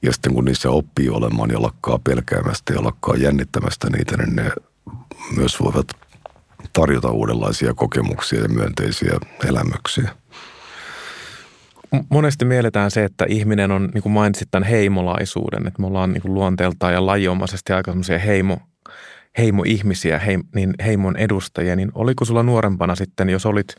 Ja 0.03 0.13
sitten 0.13 0.35
kun 0.35 0.45
niissä 0.45 0.71
oppii 0.71 1.09
olemaan 1.09 1.51
ja 1.51 1.63
lakkaa 1.63 1.99
pelkäämästä 1.99 2.73
ja 2.73 2.85
lakkaa 2.85 3.17
jännittämästä 3.17 3.91
niitä, 3.91 4.17
niin 4.17 4.37
ne 4.37 4.51
myös 5.37 5.61
voivat 5.61 5.87
tarjota 6.73 7.11
uudenlaisia 7.11 7.75
kokemuksia 7.75 8.43
ja 8.43 8.49
myönteisiä 8.49 9.13
elämyksiä. 9.49 10.17
Monesti 12.09 12.45
mielletään 12.45 12.91
se, 12.91 13.05
että 13.05 13.27
ihminen 13.29 13.71
on, 13.71 13.91
niin 13.95 14.03
kuin 14.03 14.13
mainitsit 14.13 14.49
tämän 14.51 14.69
heimolaisuuden, 14.69 15.67
että 15.67 15.81
me 15.81 15.87
ollaan 15.87 16.13
niin 16.13 16.23
kuin 16.23 16.35
luonteeltaan 16.35 16.93
ja 16.93 17.07
lajiomaisesti 17.07 17.73
aika 17.73 17.91
semmoisia 17.91 18.19
heimo, 18.19 18.59
heimoihmisiä, 19.39 20.19
heim, 20.19 20.43
niin 20.55 20.75
heimon 20.85 21.17
edustajia, 21.17 21.77
niin 21.77 21.93
oliko 21.95 22.25
sulla 22.25 22.43
nuorempana 22.43 22.95
sitten, 22.95 23.31
jos 23.31 23.47
olit 23.47 23.75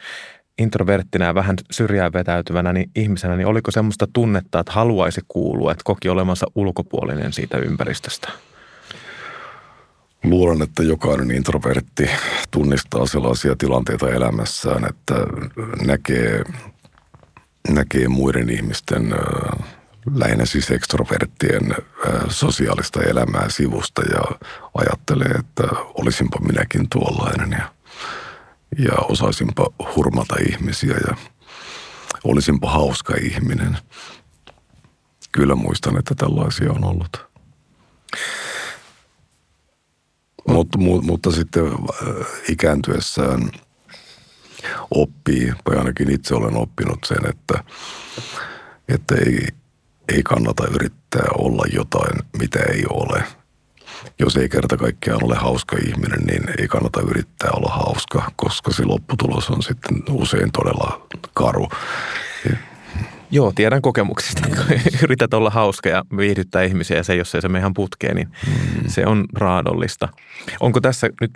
introverttinä 0.57 1.25
ja 1.25 1.35
vähän 1.35 1.55
syrjään 1.71 2.13
vetäytyvänä 2.13 2.73
niin 2.73 2.91
ihmisenä, 2.95 3.37
niin 3.37 3.47
oliko 3.47 3.71
semmoista 3.71 4.07
tunnetta, 4.13 4.59
että 4.59 4.71
haluaisi 4.71 5.21
kuulua, 5.27 5.71
että 5.71 5.81
koki 5.83 6.09
olemansa 6.09 6.45
ulkopuolinen 6.55 7.33
siitä 7.33 7.57
ympäristöstä? 7.57 8.29
Luulen, 10.23 10.61
että 10.61 10.83
jokainen 10.83 11.31
introvertti 11.31 12.09
tunnistaa 12.51 13.05
sellaisia 13.05 13.55
tilanteita 13.57 14.09
elämässään, 14.09 14.89
että 14.89 15.13
näkee, 15.85 16.43
näkee 17.69 18.07
muiden 18.07 18.49
ihmisten, 18.49 19.15
lähinnä 20.15 20.45
siis 20.45 20.71
ekstroverttien 20.71 21.75
sosiaalista 22.29 23.01
elämää 23.01 23.49
sivusta 23.49 24.01
ja 24.01 24.21
ajattelee, 24.73 25.31
että 25.31 25.63
olisinpa 25.71 26.39
minäkin 26.39 26.89
tuollainen 26.89 27.51
ja– 27.51 27.73
ja 28.77 28.93
osaisinpa 29.09 29.69
hurmata 29.95 30.35
ihmisiä 30.49 30.95
ja 31.07 31.15
olisinpa 32.23 32.69
hauska 32.69 33.13
ihminen. 33.21 33.77
Kyllä 35.31 35.55
muistan, 35.55 35.97
että 35.99 36.15
tällaisia 36.15 36.71
on 36.71 36.83
ollut. 36.83 37.25
Mutta, 40.47 40.77
mutta 40.77 41.31
sitten 41.31 41.63
ikääntyessään 42.49 43.51
oppii, 44.91 45.53
tai 45.63 45.77
ainakin 45.77 46.11
itse 46.11 46.35
olen 46.35 46.57
oppinut 46.57 46.99
sen, 47.05 47.29
että, 47.29 47.63
että 48.87 49.15
ei, 49.15 49.47
ei 50.15 50.23
kannata 50.23 50.67
yrittää 50.67 51.27
olla 51.37 51.63
jotain, 51.73 52.19
mitä 52.39 52.59
ei 52.59 52.83
ole– 52.89 53.23
jos 54.19 54.37
ei 54.37 54.49
kerta 54.49 54.77
kaikkiaan 54.77 55.23
ole 55.23 55.35
hauska 55.35 55.77
ihminen, 55.87 56.19
niin 56.19 56.43
ei 56.59 56.67
kannata 56.67 57.01
yrittää 57.01 57.51
olla 57.51 57.73
hauska, 57.73 58.31
koska 58.35 58.71
se 58.71 58.85
lopputulos 58.85 59.49
on 59.49 59.63
sitten 59.63 60.03
usein 60.11 60.51
todella 60.51 61.07
karu. 61.33 61.69
Joo, 63.31 63.51
tiedän 63.55 63.81
kokemuksista. 63.81 64.41
Yrität 65.03 65.33
olla 65.33 65.49
hauska 65.49 65.89
ja 65.89 66.05
viihdyttää 66.17 66.63
ihmisiä 66.63 66.97
ja 66.97 67.03
se, 67.03 67.15
jos 67.15 67.35
ei 67.35 67.41
se 67.41 67.49
meidän 67.49 67.73
putkeen, 67.73 68.15
niin 68.15 68.27
mm. 68.47 68.89
se 68.89 69.05
on 69.05 69.25
raadollista. 69.33 70.09
Onko 70.59 70.81
tässä 70.81 71.09
nyt, 71.21 71.31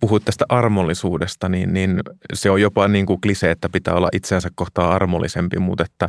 puhuit 0.00 0.24
tästä 0.24 0.44
armollisuudesta, 0.48 1.48
niin, 1.48 1.74
niin 1.74 2.00
se 2.34 2.50
on 2.50 2.60
jopa 2.60 2.88
niin 2.88 3.06
kuin 3.06 3.20
klise, 3.20 3.50
että 3.50 3.68
pitää 3.68 3.94
olla 3.94 4.08
itseänsä 4.12 4.48
kohtaan 4.54 4.92
armollisempi, 4.92 5.58
mutta 5.58 5.84
että 5.84 6.08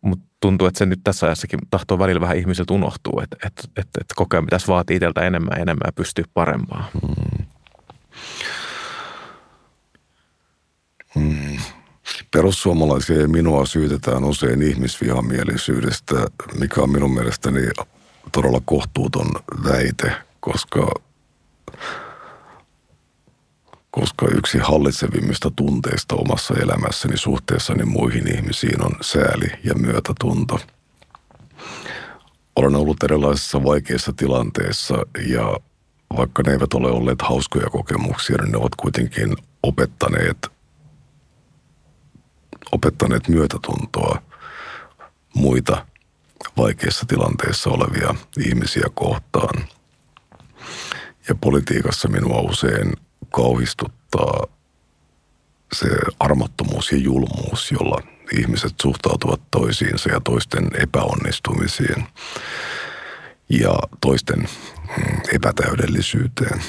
mutta 0.00 0.26
tuntuu, 0.40 0.66
että 0.66 0.78
se 0.78 0.86
nyt 0.86 1.00
tässä 1.04 1.26
ajassakin 1.26 1.58
tahtoo 1.70 1.98
välillä 1.98 2.20
vähän 2.20 2.36
ihmisiltä 2.36 2.74
unohtuu, 2.74 3.20
että, 3.20 3.36
että, 3.46 3.62
että, 3.68 4.00
että 4.00 4.14
koko 4.16 4.36
ajan 4.36 4.46
pitäisi 4.46 4.68
vaatia 4.68 4.96
itseltä 4.96 5.26
enemmän 5.26 5.52
ja 5.56 5.62
enemmän 5.62 5.86
ja 5.86 5.92
pystyä 5.92 6.24
parempaan. 6.34 6.84
Mm. 7.02 7.44
Mm. 11.14 11.58
Perussuomalaisia 12.30 13.20
ja 13.20 13.28
minua 13.28 13.66
syytetään 13.66 14.24
usein 14.24 14.62
ihmisvihamielisyydestä, 14.62 16.14
mikä 16.58 16.80
on 16.80 16.90
minun 16.90 17.14
mielestäni 17.14 17.60
todella 18.32 18.62
kohtuuton 18.64 19.26
väite, 19.64 20.12
koska, 20.40 20.90
koska 23.90 24.26
yksi 24.34 24.58
hallitsevimmista 24.58 25.50
tunteista 25.56 26.14
omassa 26.14 26.54
elämässäni 26.54 27.16
suhteessani 27.16 27.84
muihin 27.84 28.36
ihmisiin 28.36 28.82
on 28.84 28.92
sääli 29.00 29.46
ja 29.64 29.74
myötätunto. 29.74 30.60
Olen 32.56 32.76
ollut 32.76 33.02
erilaisissa 33.02 33.64
vaikeissa 33.64 34.12
tilanteissa 34.12 34.94
ja 35.26 35.56
vaikka 36.16 36.42
ne 36.42 36.52
eivät 36.52 36.74
ole 36.74 36.90
olleet 36.90 37.22
hauskoja 37.22 37.70
kokemuksia, 37.70 38.36
niin 38.36 38.52
ne 38.52 38.58
ovat 38.58 38.74
kuitenkin 38.74 39.36
opettaneet– 39.62 40.36
opettaneet 42.72 43.28
myötätuntoa 43.28 44.22
muita 45.34 45.86
vaikeissa 46.56 47.06
tilanteissa 47.06 47.70
olevia 47.70 48.14
ihmisiä 48.38 48.86
kohtaan. 48.94 49.64
Ja 51.28 51.34
politiikassa 51.34 52.08
minua 52.08 52.40
usein 52.40 52.92
kauhistuttaa 53.30 54.46
se 55.72 55.88
armottomuus 56.18 56.92
ja 56.92 56.98
julmuus, 56.98 57.72
jolla 57.72 58.02
ihmiset 58.38 58.74
suhtautuvat 58.82 59.40
toisiinsa 59.50 60.10
ja 60.10 60.20
toisten 60.20 60.68
epäonnistumisiin 60.78 62.06
ja 63.48 63.74
toisten 64.00 64.38
mm, 64.38 65.20
epätäydellisyyteen. 65.34 66.60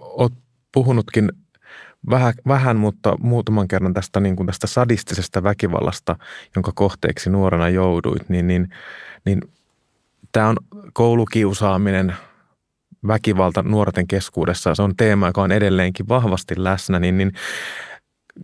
Olet 0.00 0.32
puhunutkin 0.72 1.32
vähän, 2.10 2.34
vähän, 2.48 2.76
mutta 2.76 3.16
muutaman 3.18 3.68
kerran 3.68 3.94
tästä, 3.94 4.20
niin 4.20 4.36
kuin 4.36 4.46
tästä 4.46 4.66
sadistisesta 4.66 5.42
väkivallasta, 5.42 6.16
jonka 6.56 6.72
kohteeksi 6.74 7.30
nuorena 7.30 7.68
jouduit, 7.68 8.28
niin, 8.28 8.46
niin, 8.46 8.68
niin 9.24 9.40
tämä 10.32 10.48
on 10.48 10.56
koulukiusaaminen, 10.92 12.16
väkivalta 13.06 13.62
nuorten 13.62 14.06
keskuudessa. 14.06 14.74
Se 14.74 14.82
on 14.82 14.96
teema, 14.96 15.26
joka 15.26 15.42
on 15.42 15.52
edelleenkin 15.52 16.08
vahvasti 16.08 16.54
läsnä, 16.56 17.00
niin, 17.00 17.18
niin 17.18 17.32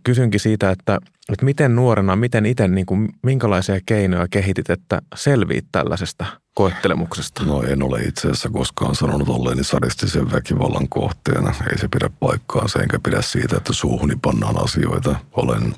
kysynkin 0.03 0.39
siitä, 0.39 0.71
että, 0.71 0.99
että 1.31 1.45
miten 1.45 1.75
nuorena, 1.75 2.15
miten 2.15 2.45
itse, 2.45 2.67
niin 2.67 2.85
kuin, 2.85 3.09
minkälaisia 3.23 3.79
keinoja 3.85 4.27
kehitit, 4.31 4.69
että 4.69 5.01
selviit 5.15 5.65
tällaisesta 5.71 6.25
koettelemuksesta? 6.53 7.43
No 7.43 7.63
en 7.63 7.83
ole 7.83 8.01
itse 8.01 8.27
asiassa 8.27 8.49
koskaan 8.49 8.95
sanonut 8.95 9.29
olleeni 9.29 9.63
sadistisen 9.63 10.31
väkivallan 10.31 10.89
kohteena. 10.89 11.53
Ei 11.71 11.77
se 11.77 11.87
pidä 11.87 12.09
paikkaansa, 12.19 12.79
enkä 12.79 12.99
pidä 13.03 13.21
siitä, 13.21 13.57
että 13.57 13.73
suuhuni 13.73 14.15
pannaan 14.21 14.63
asioita. 14.63 15.15
Olen 15.31 15.75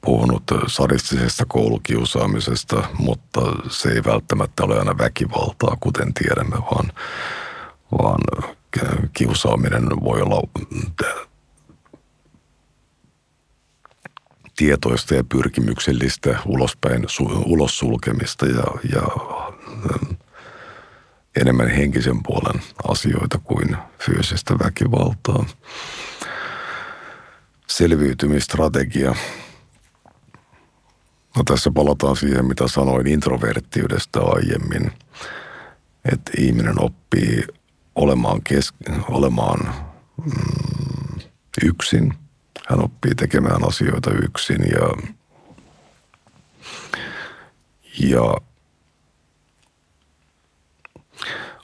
puhunut 0.00 0.42
sadistisesta 0.66 1.44
koulukiusaamisesta, 1.48 2.88
mutta 2.98 3.40
se 3.70 3.88
ei 3.88 4.04
välttämättä 4.04 4.64
ole 4.64 4.78
aina 4.78 4.98
väkivaltaa, 4.98 5.76
kuten 5.80 6.14
tiedämme, 6.14 6.56
vaan, 6.56 6.92
vaan 7.92 8.20
kiusaaminen 9.12 9.82
voi 10.04 10.22
olla 10.22 10.42
tietoista 14.56 15.14
ja 15.14 15.24
pyrkimyksellistä 15.24 16.38
ulospäin, 16.46 17.06
ulos 17.46 17.78
sulkemista 17.78 18.46
ja, 18.46 18.64
ja 18.92 19.02
enemmän 21.36 21.68
henkisen 21.68 22.22
puolen 22.22 22.62
asioita 22.88 23.38
kuin 23.44 23.76
fyysistä 23.98 24.54
väkivaltaa. 24.64 25.44
Selviytymistrategia. 27.66 29.14
No 31.36 31.42
tässä 31.44 31.70
palataan 31.70 32.16
siihen, 32.16 32.46
mitä 32.46 32.68
sanoin 32.68 33.06
introverttiydestä 33.06 34.20
aiemmin. 34.20 34.92
Että 36.12 36.32
ihminen 36.38 36.80
oppii 36.80 37.44
olemaan, 37.98 38.42
kes- 38.42 38.74
olemaan 39.10 39.74
mm, 40.24 41.20
yksin– 41.64 42.14
hän 42.68 42.84
oppii 42.84 43.14
tekemään 43.14 43.68
asioita 43.68 44.10
yksin 44.10 44.60
ja, 44.72 45.10
ja 48.00 48.36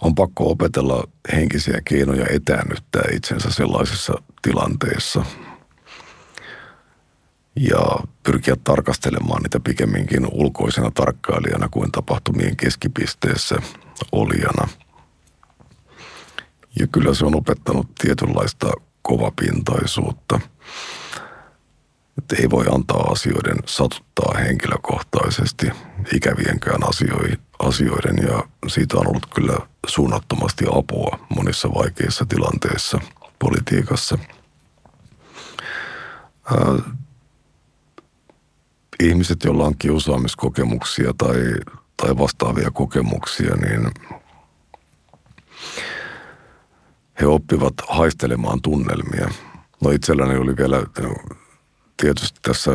on 0.00 0.14
pakko 0.14 0.50
opetella 0.50 1.08
henkisiä 1.32 1.80
keinoja 1.84 2.26
etäännyttää 2.30 3.04
itsensä 3.12 3.50
sellaisessa 3.50 4.22
tilanteessa 4.42 5.24
ja 7.56 7.80
pyrkiä 8.22 8.56
tarkastelemaan 8.64 9.42
niitä 9.42 9.60
pikemminkin 9.60 10.26
ulkoisena 10.32 10.90
tarkkailijana 10.90 11.68
kuin 11.68 11.92
tapahtumien 11.92 12.56
keskipisteessä 12.56 13.56
olijana. 14.12 14.68
Ja 16.78 16.86
kyllä 16.86 17.14
se 17.14 17.26
on 17.26 17.34
opettanut 17.34 17.94
tietynlaista 17.94 18.72
kovapintaisuutta– 19.02 20.40
että 22.18 22.36
ei 22.42 22.50
voi 22.50 22.64
antaa 22.70 23.10
asioiden 23.10 23.56
satuttaa 23.66 24.34
henkilökohtaisesti 24.38 25.70
ikävienkään 26.14 26.80
asioiden 27.58 28.16
ja 28.28 28.42
siitä 28.68 28.96
on 28.96 29.06
ollut 29.06 29.26
kyllä 29.34 29.58
suunnattomasti 29.86 30.64
apua 30.72 31.18
monissa 31.36 31.74
vaikeissa 31.74 32.26
tilanteissa 32.26 33.00
politiikassa. 33.38 34.18
Ää, 36.44 36.94
ihmiset, 39.00 39.44
joilla 39.44 39.64
on 39.64 39.78
kiusaamiskokemuksia 39.78 41.14
tai, 41.18 41.54
tai 41.96 42.18
vastaavia 42.18 42.70
kokemuksia, 42.70 43.56
niin 43.56 43.90
he 47.20 47.26
oppivat 47.26 47.74
haistelemaan 47.88 48.62
tunnelmia. 48.62 49.30
No 49.84 49.90
itselläni 49.90 50.36
oli 50.36 50.56
vielä 50.56 50.82
tietysti 51.96 52.38
tässä 52.42 52.70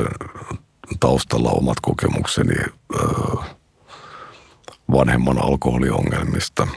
taustalla 1.00 1.52
omat 1.52 1.80
kokemukseni 1.82 2.56
vanhemman 4.92 5.44
alkoholiongelmista. 5.44 6.68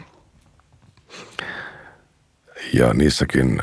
Ja 2.75 2.95
niissäkin 2.95 3.61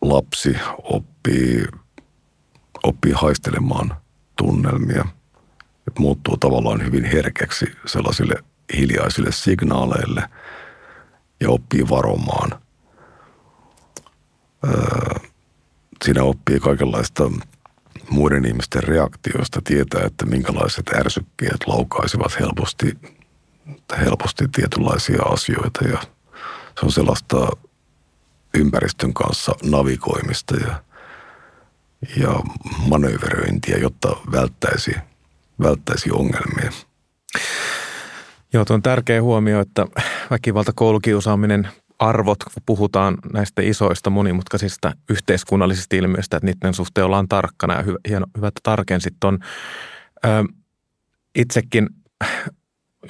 lapsi 0.00 0.56
oppii, 0.82 1.64
oppii 2.82 3.12
haistelemaan 3.12 3.96
tunnelmia. 4.36 5.04
Et 5.88 5.98
muuttuu 5.98 6.36
tavallaan 6.36 6.84
hyvin 6.84 7.04
herkäksi 7.04 7.66
sellaisille 7.86 8.34
hiljaisille 8.76 9.32
signaaleille 9.32 10.22
ja 11.40 11.50
oppii 11.50 11.88
varomaan. 11.88 12.61
Siinä 16.04 16.22
oppii 16.22 16.60
kaikenlaista 16.60 17.30
muiden 18.10 18.44
ihmisten 18.44 18.82
reaktioista 18.82 19.60
tietää, 19.64 20.02
että 20.06 20.26
minkälaiset 20.26 20.88
ärsykkeet 20.94 21.66
laukaisivat 21.66 22.40
helposti, 22.40 22.98
helposti 24.00 24.48
tietynlaisia 24.48 25.22
asioita 25.22 25.84
ja 25.84 25.98
se 26.80 26.86
on 26.86 26.92
sellaista 26.92 27.48
ympäristön 28.54 29.14
kanssa 29.14 29.52
navigoimista 29.62 30.56
ja, 30.56 30.82
ja 32.16 32.40
manöveröintiä, 32.88 33.78
jotta 33.78 34.16
välttäisi, 34.32 34.94
välttäisi 35.62 36.10
ongelmia. 36.10 36.70
Joo, 38.52 38.64
tuo 38.64 38.74
on 38.74 38.82
tärkeä 38.82 39.22
huomio, 39.22 39.60
että 39.60 39.86
väkivalta, 40.30 40.72
koulukiusaaminen, 40.74 41.68
arvot, 42.02 42.44
kun 42.44 42.62
puhutaan 42.66 43.18
näistä 43.32 43.62
isoista 43.62 44.10
monimutkaisista 44.10 44.92
yhteiskunnallisista 45.10 45.96
ilmiöistä, 45.96 46.36
että 46.36 46.46
niiden 46.46 46.74
suhteen 46.74 47.04
ollaan 47.04 47.28
tarkkana 47.28 47.74
ja 47.74 47.82
hyvä, 47.82 47.98
hieno, 48.08 48.26
hyvä 48.36 48.48
että 48.48 48.60
tarkensit 48.62 49.14
tuon. 49.20 49.38
Itsekin, 51.34 51.88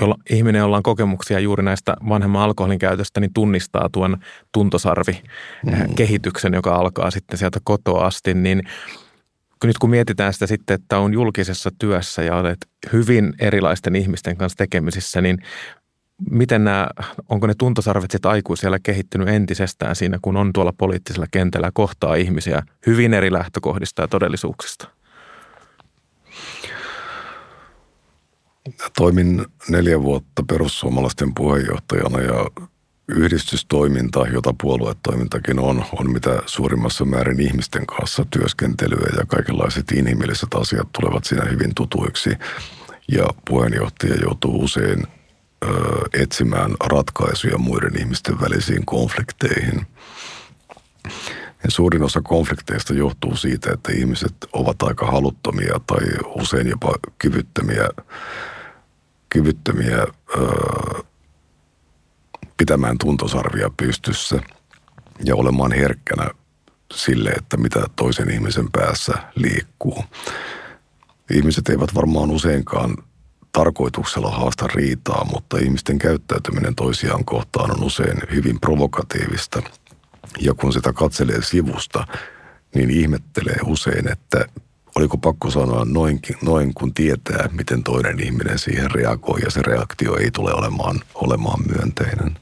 jolla 0.00 0.16
ihminen, 0.31 0.59
jolla 0.59 0.76
on 0.76 0.83
kokemuksia 0.83 1.40
juuri 1.40 1.62
näistä 1.62 1.96
vanhemman 2.09 2.42
alkoholin 2.42 2.78
käytöstä, 2.78 3.20
niin 3.20 3.33
tunnistaa 3.35 3.88
tuon 3.92 4.16
tuntosarvi 4.52 5.22
mm. 5.66 5.94
kehityksen, 5.94 6.55
joka 6.55 6.74
alkaa 6.74 7.11
sitten 7.11 7.38
sieltä 7.38 7.61
kotoa 7.64 8.07
asti, 8.07 8.35
niin 8.35 8.62
nyt 9.64 9.78
kun 9.78 9.90
mietitään 9.90 10.33
sitä 10.33 10.46
sitten, 10.46 10.74
että 10.74 10.98
on 10.98 11.12
julkisessa 11.12 11.70
työssä 11.78 12.22
ja 12.22 12.37
olet 12.37 12.59
hyvin 12.92 13.33
erilaisten 13.38 13.96
ihmisten 13.96 14.37
kanssa 14.37 14.57
tekemisissä, 14.57 15.20
niin 15.20 15.38
miten 16.30 16.64
nämä, 16.64 16.88
onko 17.28 17.46
ne 17.46 17.54
tuntosarvet 17.58 18.11
sitten 18.11 18.30
aikuisella 18.30 18.78
kehittynyt 18.78 19.28
entisestään 19.28 19.96
siinä, 19.96 20.18
kun 20.22 20.37
on 20.37 20.52
tuolla 20.52 20.72
poliittisella 20.72 21.26
kentällä 21.30 21.70
kohtaa 21.74 22.14
ihmisiä 22.14 22.62
hyvin 22.87 23.14
eri 23.14 23.32
lähtökohdista 23.32 24.02
ja 24.02 24.08
todellisuuksista? 24.08 24.88
Toimin 28.96 29.46
neljä 29.68 30.02
vuotta 30.02 30.42
perussuomalaisten 30.48 31.35
puheenjohtajana 31.35 32.20
ja 32.20 32.50
yhdistystoiminta, 33.08 34.26
jota 34.26 34.54
puoluetoimintakin 34.62 35.58
on, 35.58 35.85
on 35.98 36.12
mitä 36.12 36.42
suurimmassa 36.46 37.04
määrin 37.04 37.40
ihmisten 37.40 37.87
kanssa 37.87 38.26
työskentelyä 38.30 39.16
ja 39.18 39.24
kaikenlaiset 39.26 39.92
inhimilliset 39.92 40.54
asiat 40.54 40.88
tulevat 41.00 41.24
siinä 41.24 41.44
hyvin 41.44 41.74
tutuiksi. 41.74 42.30
Ja 43.12 43.26
puheenjohtaja 43.48 44.14
joutuu 44.14 44.64
usein 44.64 45.06
ö, 45.62 46.22
etsimään 46.22 46.70
ratkaisuja 46.85 47.59
muiden 47.59 47.98
ihmisten 47.98 48.40
välisiin 48.40 48.87
konflikteihin. 48.87 49.87
Ja 51.64 51.70
suurin 51.70 52.03
osa 52.03 52.20
konflikteista 52.20 52.94
johtuu 52.94 53.37
siitä, 53.37 53.72
että 53.72 53.92
ihmiset 53.92 54.35
ovat 54.53 54.83
aika 54.83 55.07
haluttomia 55.07 55.81
tai 55.87 56.01
usein 56.27 56.68
jopa 56.68 56.94
kyvyttömiä, 57.18 57.88
kyvyttömiä 59.29 59.98
ö, 59.98 60.46
pitämään 62.57 62.98
tuntosarvia 62.98 63.70
pystyssä 63.77 64.40
ja 65.25 65.37
olemaan 65.37 65.72
herkkänä 65.72 66.31
sille, 66.94 67.31
että 67.31 67.57
mitä 67.57 67.81
toisen 67.96 68.31
ihmisen 68.31 68.70
päässä 68.72 69.12
liikkuu. 69.35 70.05
Ihmiset 71.31 71.68
eivät 71.68 71.94
varmaan 71.94 72.31
useinkaan 72.31 72.96
tarkoituksella 73.52 74.30
haasta 74.30 74.66
riitaa, 74.66 75.24
mutta 75.24 75.58
ihmisten 75.58 75.98
käyttäytyminen 75.98 76.74
toisiaan 76.74 77.24
kohtaan 77.24 77.70
on 77.70 77.82
usein 77.82 78.18
hyvin 78.30 78.60
provokatiivista. 78.60 79.62
Ja 80.40 80.54
kun 80.54 80.72
sitä 80.72 80.92
katselee 80.92 81.42
sivusta, 81.42 82.06
niin 82.74 82.90
ihmettelee 82.90 83.58
usein, 83.64 84.12
että 84.12 84.44
oliko 84.96 85.18
pakko 85.18 85.50
sanoa 85.50 85.84
noin, 85.84 86.20
noin 86.42 86.74
kun 86.74 86.94
tietää, 86.94 87.48
miten 87.52 87.82
toinen 87.82 88.20
ihminen 88.20 88.58
siihen 88.58 88.90
reagoi 88.90 89.40
ja 89.40 89.50
se 89.50 89.62
reaktio 89.62 90.16
ei 90.16 90.30
tule 90.30 90.54
olemaan, 90.54 91.00
olemaan 91.14 91.60
myönteinen 91.66 92.36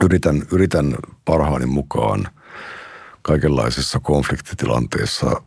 yritän, 0.00 0.42
yritän 0.52 0.96
parhaani 1.24 1.66
mukaan 1.66 2.28
kaikenlaisissa 3.22 4.00
konfliktitilanteissa 4.00 5.42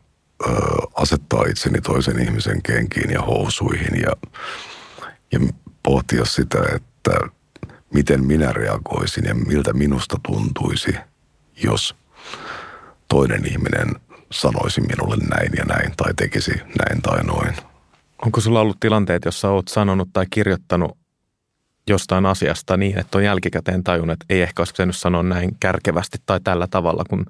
ö, 0.47 0.51
asettaa 0.95 1.43
itseni 1.43 1.81
toisen 1.81 2.19
ihmisen 2.19 2.61
kenkiin 2.61 3.11
ja 3.11 3.21
housuihin 3.21 4.01
ja, 4.01 4.11
ja 5.31 5.39
pohtia 5.83 6.25
sitä, 6.25 6.59
että 6.75 7.11
miten 7.93 8.25
minä 8.25 8.53
reagoisin 8.53 9.25
ja 9.25 9.35
miltä 9.35 9.73
minusta 9.73 10.19
tuntuisi, 10.25 10.95
jos 11.63 11.95
toinen 13.07 13.45
ihminen 13.45 13.87
sanoisi 14.31 14.81
minulle 14.81 15.15
näin 15.17 15.51
ja 15.57 15.65
näin 15.65 15.93
tai 15.97 16.13
tekisi 16.13 16.51
näin 16.51 17.01
tai 17.01 17.23
noin. 17.23 17.55
Onko 18.25 18.41
sulla 18.41 18.61
ollut 18.61 18.79
tilanteet, 18.79 19.25
jossa 19.25 19.49
olet 19.49 19.67
sanonut 19.67 20.09
tai 20.13 20.25
kirjoittanut 20.29 20.97
jostain 21.89 22.25
asiasta 22.25 22.77
niin, 22.77 22.99
että 22.99 23.17
on 23.17 23.23
jälkikäteen 23.23 23.83
tajunnut, 23.83 24.13
että 24.13 24.25
ei 24.29 24.41
ehkä 24.41 24.61
olisi 24.61 24.73
pitänyt 24.73 24.95
sanoa 24.95 25.23
näin 25.23 25.55
kärkevästi 25.59 26.17
tai 26.25 26.39
tällä 26.43 26.67
tavalla, 26.67 27.03
kun 27.09 27.25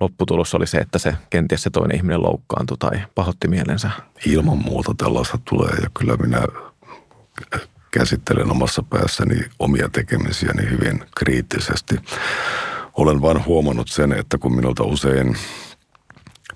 lopputulos 0.00 0.54
oli 0.54 0.66
se, 0.66 0.78
että 0.78 0.98
se 0.98 1.14
kenties 1.30 1.62
se 1.62 1.70
toinen 1.70 1.96
ihminen 1.96 2.22
loukkaantui 2.22 2.76
tai 2.78 3.02
pahotti 3.14 3.48
mielensä. 3.48 3.90
Ilman 4.26 4.58
muuta 4.58 4.94
tällaista 4.98 5.38
tulee 5.48 5.74
ja 5.82 5.90
kyllä 5.98 6.16
minä 6.16 6.42
käsittelen 7.90 8.50
omassa 8.50 8.82
päässäni 8.82 9.40
omia 9.58 9.88
tekemisiäni 9.88 10.70
hyvin 10.70 11.04
kriittisesti. 11.16 11.96
Olen 12.92 13.22
vain 13.22 13.44
huomannut 13.44 13.88
sen, 13.88 14.12
että 14.12 14.38
kun 14.38 14.56
minulta 14.56 14.84
usein 14.84 15.36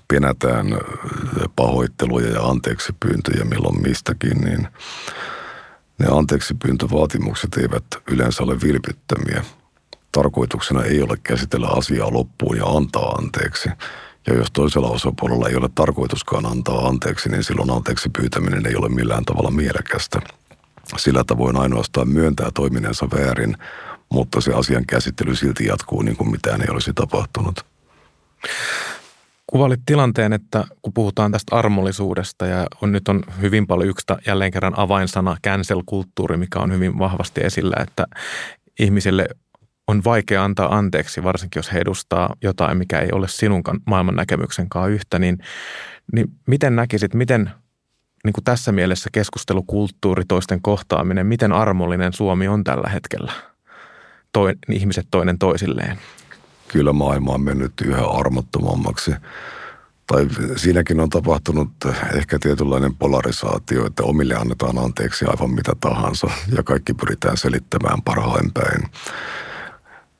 penätään 0.07 0.67
pahoitteluja 1.55 2.29
ja 2.29 2.41
anteeksi 2.41 2.93
pyyntöjä 2.99 3.45
milloin 3.45 3.81
mistäkin, 3.81 4.37
niin– 4.41 4.67
ne 5.99 6.07
anteeksi 6.11 6.53
pyyntövaatimukset 6.53 7.57
eivät 7.57 7.85
yleensä 8.11 8.43
ole 8.43 8.61
vilpittömiä. 8.61 9.43
Tarkoituksena 10.11 10.83
ei 10.83 11.01
ole 11.01 11.17
käsitellä 11.23 11.67
asiaa 11.67 12.13
loppuun 12.13 12.57
ja 12.57 12.65
antaa 12.65 13.11
anteeksi. 13.11 13.69
Ja 14.27 14.33
jos 14.33 14.51
toisella 14.51 14.89
osapuolella 14.89 15.49
ei 15.49 15.55
ole 15.55 15.69
tarkoituskaan 15.75 16.45
antaa 16.45 16.87
anteeksi, 16.87 17.29
niin 17.29 17.43
silloin 17.43 17.71
anteeksi 17.71 18.09
pyytäminen 18.09 18.65
ei 18.65 18.75
ole 18.75 18.89
millään 18.89 19.25
tavalla 19.25 19.51
mielekästä. 19.51 20.19
Sillä 20.97 21.23
tavoin 21.23 21.57
ainoastaan 21.57 22.09
myöntää 22.09 22.49
toiminensa 22.53 23.07
väärin, 23.15 23.57
mutta 24.09 24.41
se 24.41 24.53
asian 24.53 24.85
käsittely 24.85 25.35
silti 25.35 25.65
jatkuu 25.65 26.01
niin 26.01 26.17
kuin 26.17 26.31
mitään 26.31 26.61
ei 26.61 26.67
olisi 26.69 26.93
tapahtunut. 26.93 27.65
Kuvailit 29.53 29.81
tilanteen, 29.85 30.33
että 30.33 30.63
kun 30.81 30.93
puhutaan 30.93 31.31
tästä 31.31 31.55
armollisuudesta 31.55 32.45
ja 32.45 32.67
on, 32.81 32.91
nyt 32.91 33.07
on 33.07 33.23
hyvin 33.41 33.67
paljon 33.67 33.89
yksi 33.89 34.05
jälleen 34.27 34.51
kerran 34.51 34.79
avainsana 34.79 35.37
cancel-kulttuuri, 35.47 36.37
mikä 36.37 36.59
on 36.59 36.73
hyvin 36.73 36.99
vahvasti 36.99 37.41
esillä, 37.43 37.75
että 37.79 38.05
ihmisille 38.79 39.27
on 39.87 40.03
vaikea 40.03 40.43
antaa 40.43 40.77
anteeksi, 40.77 41.23
varsinkin 41.23 41.59
jos 41.59 41.73
he 41.73 41.79
edustaa 41.79 42.35
jotain, 42.43 42.77
mikä 42.77 42.99
ei 42.99 43.09
ole 43.11 43.27
sinun 43.27 43.63
maailman 43.85 44.15
näkemyksenkaan 44.15 44.91
yhtä, 44.91 45.19
niin, 45.19 45.37
niin 46.13 46.27
miten 46.47 46.75
näkisit, 46.75 47.13
miten 47.13 47.51
niin 48.23 48.33
kuin 48.33 48.43
tässä 48.43 48.71
mielessä 48.71 49.09
keskustelukulttuuri, 49.13 50.23
toisten 50.27 50.61
kohtaaminen, 50.61 51.27
miten 51.27 51.51
armollinen 51.51 52.13
Suomi 52.13 52.47
on 52.47 52.63
tällä 52.63 52.89
hetkellä, 52.89 53.31
toi, 54.31 54.53
ihmiset 54.69 55.07
toinen 55.11 55.39
toisilleen? 55.39 55.97
Kyllä 56.73 56.93
maailma 56.93 57.33
on 57.33 57.41
mennyt 57.41 57.73
yhä 57.85 58.05
armottomammaksi. 58.05 59.11
Tai 60.07 60.27
siinäkin 60.55 60.99
on 60.99 61.09
tapahtunut 61.09 61.69
ehkä 62.13 62.39
tietynlainen 62.39 62.95
polarisaatio, 62.95 63.85
että 63.85 64.03
omille 64.03 64.35
annetaan 64.35 64.77
anteeksi 64.77 65.25
aivan 65.25 65.51
mitä 65.51 65.73
tahansa 65.79 66.27
ja 66.57 66.63
kaikki 66.63 66.93
pyritään 66.93 67.37
selittämään 67.37 68.01
parhain 68.01 68.51
päin. 68.53 68.89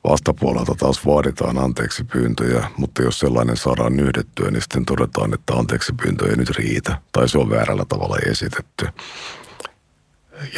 Vastapuolelta 0.04 0.74
taas 0.74 1.06
vaaditaan 1.06 1.58
anteeksi 1.58 2.04
pyyntöjä, 2.04 2.70
mutta 2.76 3.02
jos 3.02 3.18
sellainen 3.18 3.56
saadaan 3.56 3.96
nyhdettyä, 3.96 4.50
niin 4.50 4.62
sitten 4.62 4.84
todetaan, 4.84 5.34
että 5.34 5.52
anteeksi 5.54 5.92
pyyntö 6.02 6.30
ei 6.30 6.36
nyt 6.36 6.50
riitä 6.50 6.98
tai 7.12 7.28
se 7.28 7.38
on 7.38 7.50
väärällä 7.50 7.84
tavalla 7.88 8.16
esitetty. 8.30 8.86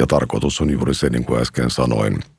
Ja 0.00 0.06
tarkoitus 0.06 0.60
on 0.60 0.70
juuri 0.70 0.94
se, 0.94 1.10
niin 1.10 1.24
kuin 1.24 1.40
äsken 1.40 1.70
sanoin– 1.70 2.18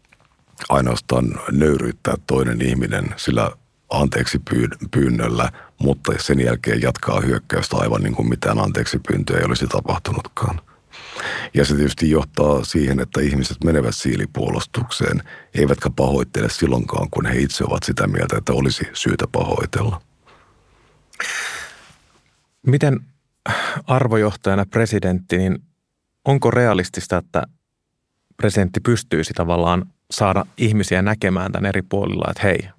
ainoastaan 0.69 1.25
nöyryyttää 1.51 2.15
toinen 2.27 2.61
ihminen 2.61 3.05
sillä 3.17 3.51
anteeksi 3.89 4.41
pyynnöllä, 4.91 5.51
mutta 5.81 6.13
sen 6.17 6.39
jälkeen 6.39 6.81
jatkaa 6.81 7.21
hyökkäystä 7.21 7.77
aivan 7.77 8.01
niin 8.01 8.15
kuin 8.15 8.29
mitään 8.29 8.59
anteeksi 8.59 8.99
pyyntöä 9.07 9.37
ei 9.37 9.45
olisi 9.45 9.67
tapahtunutkaan. 9.67 10.61
Ja 11.53 11.65
se 11.65 11.75
tietysti 11.75 12.09
johtaa 12.09 12.63
siihen, 12.63 12.99
että 12.99 13.21
ihmiset 13.21 13.57
menevät 13.63 13.95
siilipuolustukseen, 13.95 15.23
eivätkä 15.53 15.89
pahoittele 15.89 16.49
silloinkaan, 16.49 17.07
kun 17.11 17.25
he 17.25 17.39
itse 17.39 17.63
ovat 17.63 17.83
sitä 17.83 18.07
mieltä, 18.07 18.37
että 18.37 18.53
olisi 18.53 18.87
syytä 18.93 19.25
pahoitella. 19.31 20.01
Miten 22.65 22.99
arvojohtajana 23.87 24.65
presidentti, 24.65 25.37
niin 25.37 25.63
onko 26.25 26.51
realistista, 26.51 27.17
että 27.17 27.43
presidentti 28.37 28.79
pystyisi 28.79 29.33
tavallaan 29.33 29.85
saada 30.11 30.45
ihmisiä 30.57 31.01
näkemään 31.01 31.51
tämän 31.51 31.65
eri 31.65 31.81
puolilla, 31.81 32.31
että 32.31 32.43
hei, 32.43 32.69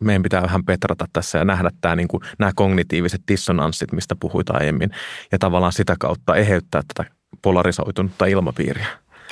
meidän 0.00 0.22
pitää 0.22 0.42
vähän 0.42 0.64
petrata 0.64 1.06
tässä 1.12 1.38
ja 1.38 1.44
nähdä 1.44 1.70
tämä, 1.80 1.96
niin 1.96 2.08
kuin, 2.08 2.22
nämä 2.38 2.52
kognitiiviset 2.54 3.22
dissonanssit, 3.28 3.92
mistä 3.92 4.16
puhuit 4.20 4.50
aiemmin, 4.50 4.90
ja 5.32 5.38
tavallaan 5.38 5.72
sitä 5.72 5.96
kautta 5.98 6.36
eheyttää 6.36 6.82
tätä 6.94 7.10
polarisoitunutta 7.42 8.26
ilmapiiriä. 8.26 8.86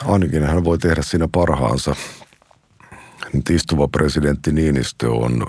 Ainakin 0.04 0.42
hän 0.42 0.64
voi 0.64 0.78
tehdä 0.78 1.02
siinä 1.02 1.28
parhaansa. 1.32 1.96
Nyt 3.32 3.50
istuva 3.50 3.88
presidentti 3.88 4.52
Niinistö 4.52 5.10
on, 5.10 5.46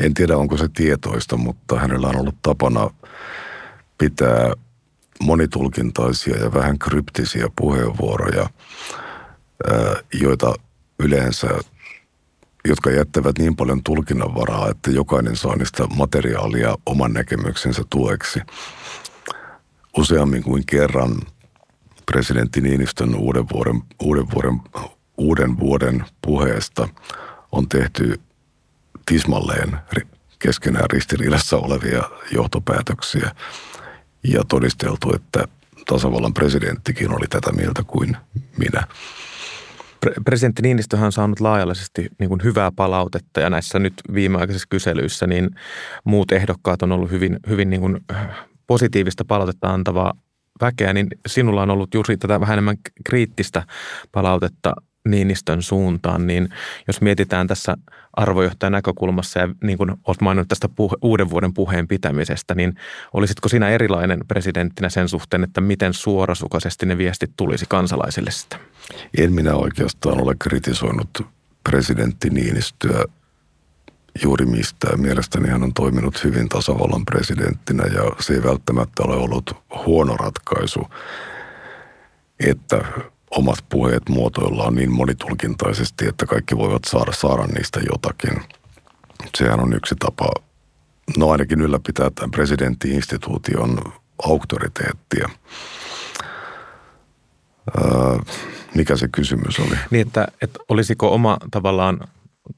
en 0.00 0.14
tiedä 0.14 0.36
onko 0.36 0.56
se 0.56 0.68
tietoista, 0.76 1.36
mutta 1.36 1.78
hänellä 1.78 2.08
on 2.08 2.16
ollut 2.16 2.36
tapana 2.42 2.90
pitää 3.98 4.52
monitulkintaisia 5.22 6.36
ja 6.36 6.52
vähän 6.52 6.78
kryptisiä 6.78 7.48
puheenvuoroja, 7.56 8.50
joita 10.20 10.54
yleensä, 10.98 11.48
jotka 12.68 12.90
jättävät 12.90 13.38
niin 13.38 13.56
paljon 13.56 13.82
tulkinnanvaraa, 13.82 14.70
että 14.70 14.90
jokainen 14.90 15.36
saa 15.36 15.56
niistä 15.56 15.86
materiaalia 15.86 16.76
oman 16.86 17.12
näkemyksensä 17.12 17.82
tueksi. 17.90 18.40
Useammin 19.96 20.42
kuin 20.42 20.66
kerran 20.66 21.16
presidentti 22.12 22.60
Niinistön 22.60 23.14
uuden 23.14 23.46
vuoden, 23.52 23.82
uuden 24.02 24.26
vuoden, 24.34 24.60
uuden 25.16 25.58
vuoden 25.58 26.04
puheesta 26.22 26.88
on 27.52 27.68
tehty 27.68 28.20
tismalleen 29.06 29.78
keskenään 30.38 30.90
ristiriidassa 30.90 31.56
olevia 31.56 32.02
johtopäätöksiä 32.30 33.30
ja 34.22 34.44
todisteltu, 34.48 35.14
että 35.14 35.48
tasavallan 35.86 36.34
presidenttikin 36.34 37.10
oli 37.10 37.26
tätä 37.30 37.52
mieltä 37.52 37.82
kuin 37.86 38.16
minä. 38.58 38.86
Presidentti 40.24 40.62
Niinistöhän 40.62 41.06
on 41.06 41.12
saanut 41.12 41.40
laajallisesti 41.40 42.08
niin 42.18 42.28
kuin 42.28 42.42
hyvää 42.44 42.72
palautetta 42.76 43.40
ja 43.40 43.50
näissä 43.50 43.78
nyt 43.78 43.94
viimeaikaisissa 44.14 44.68
kyselyissä 44.70 45.26
niin 45.26 45.50
muut 46.04 46.32
ehdokkaat 46.32 46.82
on 46.82 46.92
ollut 46.92 47.10
hyvin, 47.10 47.38
hyvin 47.48 47.70
niin 47.70 47.80
kuin 47.80 48.00
positiivista 48.66 49.24
palautetta 49.24 49.74
antavaa 49.74 50.12
väkeä, 50.60 50.92
niin 50.92 51.06
sinulla 51.26 51.62
on 51.62 51.70
ollut 51.70 51.94
juuri 51.94 52.16
tätä 52.16 52.40
vähän 52.40 52.54
enemmän 52.54 52.76
kriittistä 53.04 53.62
palautetta 54.12 54.74
Niinistön 55.08 55.62
suuntaan, 55.62 56.26
niin 56.26 56.48
jos 56.86 57.00
mietitään 57.00 57.46
tässä 57.46 57.76
arvojohtajan 58.12 58.72
näkökulmassa 58.72 59.40
ja 59.40 59.48
niin 59.62 59.78
kuin 59.78 59.90
olet 59.90 60.20
maininnut 60.20 60.48
tästä 60.48 60.68
puhe, 60.68 60.96
uuden 61.02 61.30
vuoden 61.30 61.54
puheen 61.54 61.88
pitämisestä, 61.88 62.54
niin 62.54 62.74
olisitko 63.12 63.48
sinä 63.48 63.68
erilainen 63.68 64.20
presidenttinä 64.28 64.88
sen 64.88 65.08
suhteen, 65.08 65.44
että 65.44 65.60
miten 65.60 65.94
suorasukaisesti 65.94 66.86
ne 66.86 66.98
viestit 66.98 67.30
tulisi 67.36 67.66
kansalaisille 67.68 68.30
sitä? 68.30 68.58
En 69.18 69.32
minä 69.32 69.54
oikeastaan 69.54 70.22
ole 70.22 70.34
kritisoinut 70.38 71.26
presidentti 71.64 72.30
Niinistöä 72.30 73.04
juuri 74.22 74.46
mistään. 74.46 75.00
Mielestäni 75.00 75.48
hän 75.48 75.62
on 75.62 75.74
toiminut 75.74 76.24
hyvin 76.24 76.48
tasavallan 76.48 77.04
presidenttinä 77.04 77.84
ja 77.84 78.02
se 78.20 78.34
ei 78.34 78.42
välttämättä 78.42 79.02
ole 79.02 79.16
ollut 79.16 79.56
huono 79.86 80.16
ratkaisu, 80.16 80.86
että 82.40 82.84
omat 83.30 83.58
puheet 83.68 84.08
muotoillaan 84.08 84.74
niin 84.74 84.92
monitulkintaisesti, 84.92 86.08
että 86.08 86.26
kaikki 86.26 86.56
voivat 86.56 86.82
saada, 86.86 87.12
saada 87.12 87.46
niistä 87.46 87.80
jotakin. 87.92 88.42
Sehän 89.38 89.60
on 89.60 89.72
yksi 89.72 89.94
tapa, 89.98 90.28
no 91.16 91.30
ainakin 91.30 91.60
ylläpitää 91.60 92.10
tämän 92.10 92.30
presidenttiinstituution 92.30 93.78
auktoriteettia. 94.24 95.28
Öö, 97.78 98.18
mikä 98.74 98.96
se 98.96 99.08
kysymys 99.08 99.60
oli? 99.60 99.76
Niin, 99.90 100.06
että, 100.06 100.28
että 100.42 100.58
olisiko 100.68 101.14
oma 101.14 101.36
tavallaan, 101.50 102.00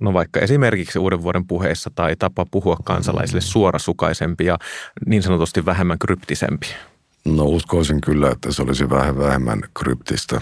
no 0.00 0.12
vaikka 0.12 0.40
esimerkiksi 0.40 0.98
uuden 0.98 1.22
vuoden 1.22 1.46
puheessa 1.46 1.90
tai 1.94 2.16
tapa 2.16 2.46
puhua 2.50 2.76
kansalaisille 2.84 3.40
suorasukaisempi 3.40 4.44
ja 4.44 4.58
niin 5.06 5.22
sanotusti 5.22 5.66
vähemmän 5.66 5.98
kryptisempi? 5.98 6.66
No 7.24 7.44
uskoisin 7.44 8.00
kyllä, 8.00 8.30
että 8.30 8.52
se 8.52 8.62
olisi 8.62 8.90
vähän 8.90 9.18
vähemmän 9.18 9.60
kryptistä. 9.74 10.40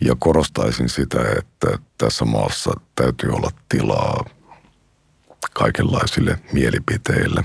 Ja 0.00 0.14
korostaisin 0.18 0.88
sitä, 0.88 1.18
että 1.38 1.78
tässä 1.98 2.24
maassa 2.24 2.80
täytyy 2.94 3.30
olla 3.30 3.50
tilaa 3.68 4.24
kaikenlaisille 5.54 6.38
mielipiteille. 6.52 7.44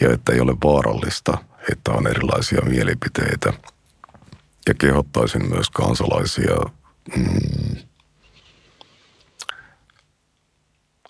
Ja 0.00 0.12
että 0.12 0.32
ei 0.32 0.40
ole 0.40 0.56
vaarallista, 0.64 1.38
että 1.72 1.92
on 1.92 2.06
erilaisia 2.06 2.62
mielipiteitä. 2.62 3.52
Ja 4.66 4.74
kehottaisin 4.74 5.48
myös 5.48 5.70
kansalaisia 5.70 6.56
mm, 7.16 7.76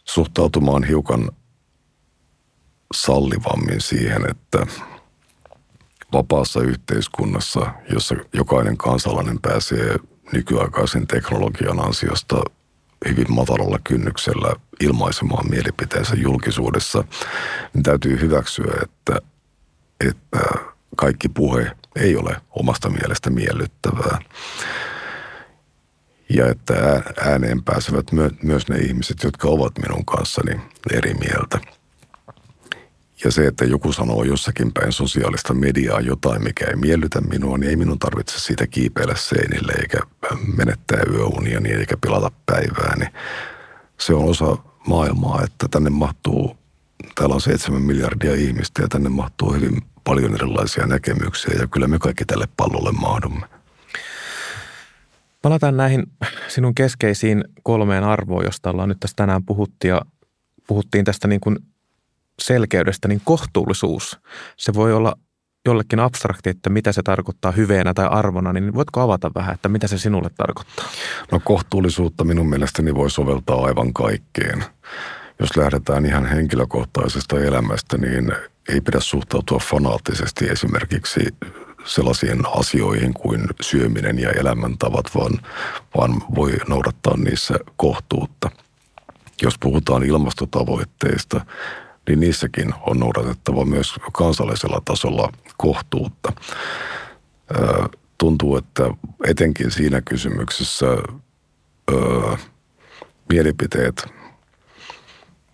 suhtautumaan 0.04 0.84
hiukan 0.84 1.30
sallivammin 2.94 3.80
siihen, 3.80 4.30
että 4.30 4.66
vapaassa 6.12 6.60
yhteiskunnassa, 6.60 7.72
jossa 7.92 8.14
jokainen 8.32 8.76
kansalainen 8.76 9.38
pääsee 9.42 9.96
nykyaikaisen 10.32 11.06
teknologian 11.06 11.80
ansiosta 11.80 12.42
hyvin 13.08 13.32
matalalla 13.32 13.78
kynnyksellä 13.84 14.56
ilmaisemaan 14.80 15.50
mielipiteensä 15.50 16.14
julkisuudessa, 16.16 17.04
niin 17.74 17.82
täytyy 17.82 18.20
hyväksyä, 18.20 18.74
että, 18.82 19.20
että 20.08 20.40
kaikki 20.96 21.28
puhe 21.28 21.70
ole 22.16 22.36
omasta 22.50 22.90
mielestä 22.90 23.30
miellyttävää. 23.30 24.18
Ja 26.28 26.48
että 26.50 27.02
ääneen 27.20 27.62
pääsevät 27.62 28.06
myös 28.42 28.68
ne 28.68 28.78
ihmiset, 28.78 29.22
jotka 29.22 29.48
ovat 29.48 29.78
minun 29.78 30.04
kanssani 30.04 30.60
eri 30.92 31.14
mieltä– 31.14 31.60
ja 33.24 33.32
se, 33.32 33.46
että 33.46 33.64
joku 33.64 33.92
sanoo 33.92 34.24
jossakin 34.24 34.72
päin 34.72 34.92
sosiaalista 34.92 35.54
mediaa 35.54 36.00
jotain, 36.00 36.44
mikä 36.44 36.66
ei 36.66 36.76
miellytä 36.76 37.20
minua, 37.20 37.58
niin 37.58 37.70
ei 37.70 37.76
minun 37.76 37.98
tarvitse 37.98 38.40
siitä 38.40 38.66
kiipeillä 38.66 39.14
seinille 39.14 39.72
eikä 39.72 39.98
menettää 40.56 41.02
yöunia 41.10 41.60
niin 41.60 41.78
eikä 41.78 41.96
pilata 41.96 42.30
päivää. 42.46 42.96
Niin 42.96 43.10
se 44.00 44.14
on 44.14 44.24
osa 44.24 44.56
maailmaa, 44.86 45.42
että 45.44 45.68
tänne 45.70 45.90
mahtuu, 45.90 46.56
täällä 47.14 47.34
on 47.34 47.40
seitsemän 47.40 47.82
miljardia 47.82 48.34
ihmistä 48.34 48.82
ja 48.82 48.88
tänne 48.88 49.08
mahtuu 49.08 49.52
hyvin 49.52 49.82
paljon 50.06 50.34
erilaisia 50.34 50.86
näkemyksiä 50.86 51.54
ja 51.60 51.66
kyllä 51.66 51.86
me 51.86 51.98
kaikki 51.98 52.24
tälle 52.24 52.48
pallolle 52.56 52.92
mahdumme. 52.92 53.46
Palataan 55.42 55.76
näihin 55.76 56.02
sinun 56.48 56.74
keskeisiin 56.74 57.44
kolmeen 57.62 58.04
arvoon, 58.04 58.44
josta 58.44 58.70
ollaan 58.70 58.88
nyt 58.88 59.00
tässä 59.00 59.16
tänään 59.16 59.44
puhuttiin 59.44 59.88
ja 59.88 60.02
puhuttiin 60.66 61.04
tästä 61.04 61.28
niin 61.28 61.40
kuin 61.40 61.58
selkeydestä, 62.38 63.08
niin 63.08 63.20
kohtuullisuus, 63.24 64.18
se 64.56 64.74
voi 64.74 64.92
olla 64.92 65.14
jollekin 65.66 66.00
abstrakti, 66.00 66.50
että 66.50 66.70
mitä 66.70 66.92
se 66.92 67.02
tarkoittaa 67.02 67.52
hyveenä 67.52 67.94
tai 67.94 68.06
arvona, 68.10 68.52
niin 68.52 68.74
voitko 68.74 69.00
avata 69.00 69.30
vähän, 69.34 69.54
että 69.54 69.68
mitä 69.68 69.86
se 69.86 69.98
sinulle 69.98 70.30
tarkoittaa? 70.36 70.86
No 71.32 71.40
kohtuullisuutta 71.44 72.24
minun 72.24 72.48
mielestäni 72.48 72.94
voi 72.94 73.10
soveltaa 73.10 73.64
aivan 73.64 73.92
kaikkeen. 73.92 74.64
Jos 75.38 75.56
lähdetään 75.56 76.06
ihan 76.06 76.26
henkilökohtaisesta 76.26 77.40
elämästä, 77.40 77.98
niin 77.98 78.32
ei 78.68 78.80
pidä 78.80 79.00
suhtautua 79.00 79.58
fanaattisesti 79.58 80.48
esimerkiksi 80.48 81.20
sellaisiin 81.84 82.42
asioihin 82.46 83.14
kuin 83.14 83.46
syöminen 83.60 84.18
ja 84.18 84.30
elämäntavat, 84.30 85.04
vaan, 85.14 85.32
vaan 85.96 86.22
voi 86.34 86.52
noudattaa 86.68 87.16
niissä 87.16 87.54
kohtuutta. 87.76 88.50
Jos 89.42 89.54
puhutaan 89.60 90.02
ilmastotavoitteista, 90.02 91.46
niin 92.08 92.20
niissäkin 92.20 92.74
on 92.80 92.98
noudatettava 92.98 93.64
myös 93.64 93.94
kansallisella 94.12 94.82
tasolla 94.84 95.32
kohtuutta. 95.56 96.32
Tuntuu, 98.18 98.56
että 98.56 98.90
etenkin 99.26 99.70
siinä 99.70 100.00
kysymyksessä 100.00 100.86
öö, 100.86 102.36
mielipiteet, 103.28 104.15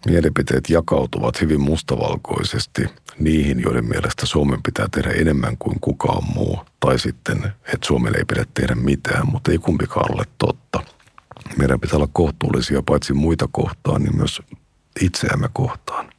mielipiteet 0.06 0.70
jakautuvat 0.70 1.40
hyvin 1.40 1.60
mustavalkoisesti 1.60 2.82
niihin, 3.18 3.60
joiden 3.60 3.84
mielestä 3.84 4.26
Suomen 4.26 4.62
pitää 4.62 4.86
tehdä 4.90 5.10
enemmän 5.10 5.56
kuin 5.58 5.80
kukaan 5.80 6.24
muu, 6.34 6.60
tai 6.80 6.98
sitten, 6.98 7.52
että 7.64 7.86
Suomen 7.86 8.16
ei 8.16 8.24
pidä 8.24 8.44
tehdä 8.54 8.74
mitään, 8.74 9.30
mutta 9.30 9.52
ei 9.52 9.58
kumpikaan 9.58 10.14
ole 10.14 10.24
totta. 10.38 10.82
Meidän 11.58 11.80
pitää 11.80 11.96
olla 11.96 12.08
kohtuullisia 12.12 12.82
paitsi 12.82 13.12
muita 13.12 13.48
kohtaan, 13.52 14.02
niin 14.02 14.16
myös 14.16 14.42
itseämme 15.00 15.48
kohtaan. 15.52 16.10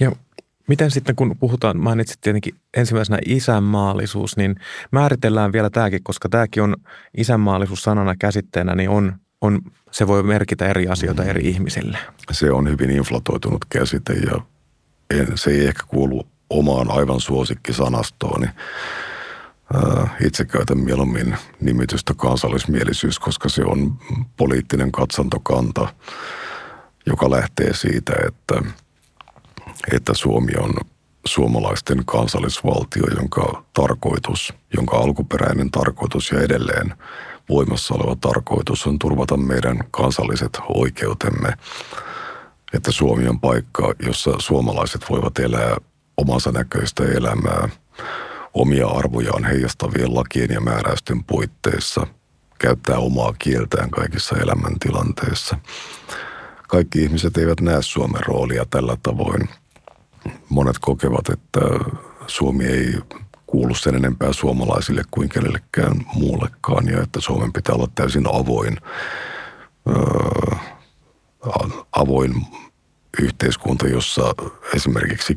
Ja 0.00 0.12
miten 0.68 0.90
sitten 0.90 1.16
kun 1.16 1.36
puhutaan, 1.40 1.76
mainitsit 1.76 2.20
tietenkin 2.20 2.54
ensimmäisenä 2.76 3.18
isänmaallisuus, 3.26 4.36
niin 4.36 4.56
määritellään 4.90 5.52
vielä 5.52 5.70
tämäkin, 5.70 6.02
koska 6.02 6.28
tämäkin 6.28 6.62
on 6.62 6.76
isänmaallisuus 7.16 7.82
sanana 7.82 8.14
käsitteenä, 8.18 8.74
niin 8.74 8.90
on, 8.90 9.16
on, 9.40 9.60
se 9.90 10.06
voi 10.06 10.22
merkitä 10.22 10.68
eri 10.68 10.88
asioita 10.88 11.24
eri 11.24 11.48
ihmisille. 11.48 11.98
Se 12.30 12.50
on 12.52 12.68
hyvin 12.68 12.90
inflatoitunut 12.90 13.64
käsite 13.64 14.12
ja 14.12 14.40
en, 15.10 15.26
se 15.34 15.50
ei 15.50 15.66
ehkä 15.66 15.82
kuulu 15.88 16.26
omaan 16.50 16.90
aivan 16.90 17.20
suosikkisanastooni. 17.20 18.46
Itse 20.26 20.44
käytän 20.44 20.78
mieluummin 20.78 21.36
nimitystä 21.60 22.14
kansallismielisyys, 22.16 23.18
koska 23.18 23.48
se 23.48 23.62
on 23.64 23.98
poliittinen 24.36 24.92
katsantokanta, 24.92 25.94
joka 27.06 27.30
lähtee 27.30 27.74
siitä, 27.74 28.12
että– 28.26 28.62
että 29.92 30.14
Suomi 30.14 30.52
on 30.58 30.74
suomalaisten 31.26 32.02
kansallisvaltio, 32.04 33.04
jonka 33.16 33.64
tarkoitus, 33.72 34.54
jonka 34.76 34.96
alkuperäinen 34.96 35.70
tarkoitus 35.70 36.30
ja 36.30 36.40
edelleen 36.40 36.94
voimassa 37.48 37.94
oleva 37.94 38.16
tarkoitus 38.20 38.86
on 38.86 38.98
turvata 38.98 39.36
meidän 39.36 39.78
kansalliset 39.90 40.58
oikeutemme. 40.68 41.52
Että 42.72 42.92
Suomi 42.92 43.28
on 43.28 43.40
paikka, 43.40 43.94
jossa 44.06 44.30
suomalaiset 44.38 45.10
voivat 45.10 45.38
elää 45.38 45.76
omansa 46.16 46.52
näköistä 46.52 47.04
elämää 47.04 47.68
omia 48.54 48.86
arvojaan 48.86 49.44
heijastavien 49.44 50.14
lakien 50.14 50.50
ja 50.50 50.60
määräysten 50.60 51.24
puitteissa, 51.24 52.06
käyttää 52.58 52.98
omaa 52.98 53.34
kieltään 53.38 53.90
kaikissa 53.90 54.36
elämäntilanteissa. 54.36 55.58
Kaikki 56.68 57.02
ihmiset 57.02 57.36
eivät 57.36 57.60
näe 57.60 57.82
Suomen 57.82 58.22
roolia 58.26 58.66
tällä 58.70 58.96
tavoin– 59.02 59.48
monet 60.48 60.78
kokevat, 60.78 61.28
että 61.28 61.60
Suomi 62.26 62.64
ei 62.64 62.94
kuulu 63.56 63.74
sen 63.74 63.94
enempää 63.94 64.32
suomalaisille 64.32 65.02
kuin 65.10 65.28
kenellekään 65.28 65.96
muullekaan 66.14 66.88
ja 66.88 67.02
että 67.02 67.20
Suomen 67.20 67.52
pitää 67.52 67.74
olla 67.74 67.88
täysin 67.94 68.26
avoin, 68.26 68.76
avoin 71.92 72.46
yhteiskunta, 73.22 73.88
jossa 73.88 74.34
esimerkiksi 74.74 75.36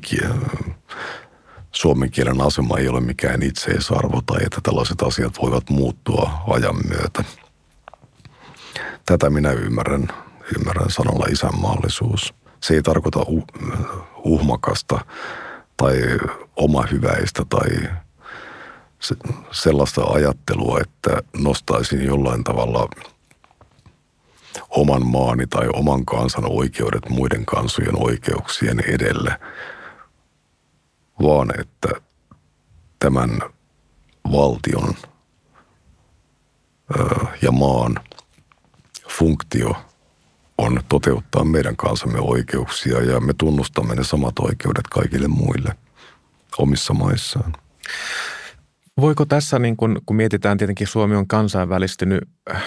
suomen 1.72 2.12
kielen 2.12 2.42
asema 2.42 2.78
ei 2.78 2.88
ole 2.88 3.02
mikään 3.02 3.44
itseisarvo 3.44 4.22
tai 4.26 4.44
että 4.46 4.60
tällaiset 4.64 5.02
asiat 5.02 5.34
voivat 5.42 5.70
muuttua 5.70 6.32
ajan 6.48 6.76
myötä. 6.88 7.24
Tätä 9.06 9.30
minä 9.30 9.52
ymmärrän, 9.52 10.08
ymmärrän 10.58 10.90
sanalla 10.90 11.26
isänmaallisuus. 11.32 12.34
Se 12.64 12.74
ei 12.74 12.82
tarkoita 12.82 13.20
uhmakasta 14.24 15.06
tai 15.78 16.02
oma 16.56 16.86
hyväistä 16.92 17.44
tai 19.00 19.44
sellaista 19.52 20.04
ajattelua, 20.04 20.80
että 20.82 21.24
nostaisin 21.38 22.06
jollain 22.06 22.44
tavalla 22.44 22.90
oman 24.70 25.06
maani 25.06 25.48
tai 25.48 25.68
oman 25.74 26.06
kansan 26.06 26.44
oikeudet 26.48 27.10
muiden 27.10 27.46
kansojen 27.46 28.04
oikeuksien 28.04 28.80
edelle, 28.80 29.40
vaan 31.22 31.60
että 31.60 31.90
tämän 33.00 33.40
valtion 34.32 34.94
ja 37.42 37.52
maan 37.52 37.96
funktio 39.10 39.76
on 40.58 40.82
toteuttaa 40.90 41.44
meidän 41.44 41.76
kansamme 41.76 42.20
oikeuksia 42.20 43.02
ja 43.02 43.20
me 43.20 43.34
tunnustamme 43.34 43.96
ne 43.96 44.04
samat 44.04 44.40
oikeudet 44.40 44.88
kaikille 44.88 45.28
muille 45.28 45.76
omissa 46.58 46.94
maissaan. 46.94 47.54
Voiko 49.02 49.26
tässä, 49.26 49.60
niin 49.60 49.78
kun, 49.78 50.02
kun 50.06 50.16
mietitään 50.16 50.58
tietenkin 50.58 50.88
Suomi 50.88 51.16
on 51.16 51.28
kansainvälistynyt 51.28 52.24
äh, 52.52 52.64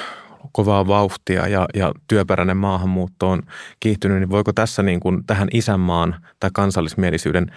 kovaa 0.52 0.86
vauhtia 0.86 1.48
ja, 1.48 1.66
ja 1.74 1.92
työperäinen 2.08 2.56
maahanmuutto 2.56 3.30
on 3.30 3.42
kiihtynyt, 3.80 4.18
niin 4.18 4.30
voiko 4.30 4.52
tässä 4.52 4.82
niin 4.82 5.00
kun 5.00 5.24
tähän 5.26 5.48
isänmaan 5.52 6.16
tai 6.40 6.50
kansallismielisyyden 6.52 7.52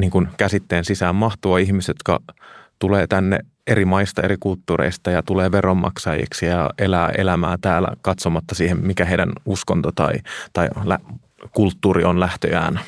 niin 0.00 0.10
kun 0.10 0.28
käsitteen 0.36 0.84
sisään 0.84 1.14
mahtua 1.14 1.58
ihmiset, 1.58 1.96
jotka 1.98 2.34
tulee 2.78 3.06
tänne 3.06 3.38
eri 3.66 3.84
maista, 3.84 4.22
eri 4.22 4.36
kulttuureista 4.40 5.10
ja 5.10 5.22
tulee 5.22 5.52
veronmaksajiksi 5.52 6.46
ja 6.46 6.70
elää 6.78 7.10
elämää 7.18 7.56
täällä 7.60 7.88
katsomatta 8.02 8.54
siihen, 8.54 8.86
mikä 8.86 9.04
heidän 9.04 9.32
uskonto 9.44 9.92
tai, 9.92 10.14
tai 10.52 10.68
lä- 10.84 11.00
kulttuuri 11.52 12.04
on 12.04 12.20
lähtöjään? 12.20 12.80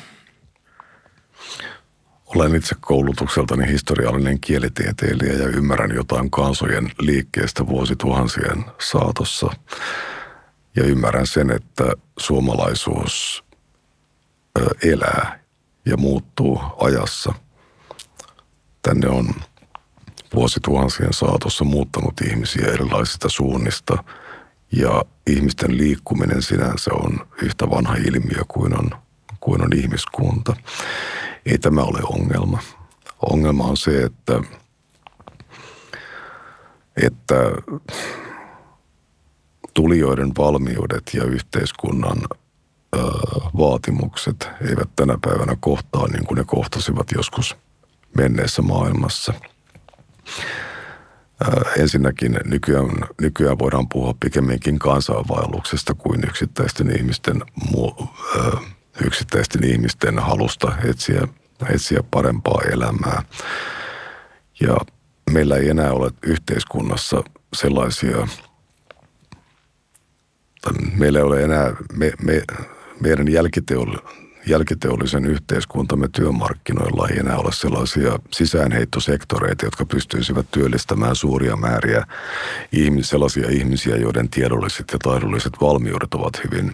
Olen 2.35 2.55
itse 2.55 2.75
koulutukseltani 2.81 3.67
historiallinen 3.67 4.39
kielitieteilijä 4.39 5.33
ja 5.33 5.47
ymmärrän 5.47 5.95
jotain 5.95 6.31
kansojen 6.31 6.91
liikkeestä 6.99 7.67
vuosituhansien 7.67 8.65
saatossa. 8.79 9.49
Ja 10.75 10.83
ymmärrän 10.83 11.27
sen, 11.27 11.51
että 11.51 11.83
suomalaisuus 12.19 13.43
elää 14.83 15.39
ja 15.85 15.97
muuttuu 15.97 16.61
ajassa. 16.79 17.33
Tänne 18.81 19.07
on 19.07 19.29
vuosituhansien 20.33 21.13
saatossa 21.13 21.63
muuttanut 21.63 22.21
ihmisiä 22.21 22.67
erilaisista 22.67 23.29
suunnista 23.29 24.03
ja 24.71 25.03
ihmisten 25.27 25.77
liikkuminen 25.77 26.41
sinänsä 26.41 26.93
on 26.93 27.27
yhtä 27.41 27.69
vanha 27.69 27.95
ilmiö 27.95 28.43
kuin 28.47 28.79
on, 28.79 28.89
kuin 29.39 29.61
on 29.61 29.73
ihmiskunta. 29.75 30.55
Ei 31.45 31.57
tämä 31.57 31.81
ole 31.81 31.99
ongelma. 32.03 32.59
Ongelma 33.29 33.63
on 33.63 33.77
se, 33.77 34.03
että, 34.03 34.41
että 37.05 37.35
tulijoiden 39.73 40.31
valmiudet 40.37 41.03
ja 41.13 41.23
yhteiskunnan 41.23 42.17
ö, 42.95 42.99
vaatimukset 43.57 44.49
eivät 44.69 44.89
tänä 44.95 45.17
päivänä 45.21 45.57
kohtaa 45.59 46.07
niin 46.07 46.25
kuin 46.25 46.37
ne 46.37 46.43
kohtasivat 46.47 47.11
joskus 47.11 47.55
menneessä 48.17 48.61
maailmassa. 48.61 49.33
Ö, 51.41 51.69
ensinnäkin 51.77 52.39
nykyään, 52.45 52.89
nykyään 53.21 53.59
voidaan 53.59 53.89
puhua 53.89 54.13
pikemminkin 54.19 54.79
kansainvaelluksesta 54.79 55.93
kuin 55.93 56.23
yksittäisten 56.23 56.95
ihmisten 56.97 57.41
mu, 57.71 57.91
ö, 58.35 58.57
yksittäisten 59.05 59.63
ihmisten 59.63 60.19
halusta 60.19 60.73
etsiä, 60.83 61.27
etsiä 61.69 62.03
parempaa 62.11 62.61
elämää. 62.71 63.23
Ja 64.59 64.77
meillä 65.31 65.55
ei 65.55 65.69
enää 65.69 65.91
ole 65.91 66.11
yhteiskunnassa 66.23 67.23
sellaisia, 67.53 68.27
meillä 70.93 71.19
ei 71.19 71.25
ole 71.25 71.43
enää, 71.43 71.75
me, 71.93 72.11
me, 72.23 72.43
meidän 72.99 73.31
jälkiteoll, 73.31 73.95
jälkiteollisen 74.47 75.25
yhteiskuntamme 75.25 76.07
työmarkkinoilla 76.11 77.07
ei 77.07 77.19
enää 77.19 77.37
ole 77.37 77.51
sellaisia 77.51 78.19
sisäänheittosektoreita, 78.31 79.65
jotka 79.65 79.85
pystyisivät 79.85 80.45
työllistämään 80.51 81.15
suuria 81.15 81.55
määriä 81.55 82.05
ihmis, 82.71 83.09
sellaisia 83.09 83.49
ihmisiä, 83.49 83.95
joiden 83.95 84.29
tiedolliset 84.29 84.85
ja 84.91 84.99
taidolliset 85.03 85.53
valmiudet 85.61 86.13
ovat 86.13 86.41
hyvin 86.43 86.73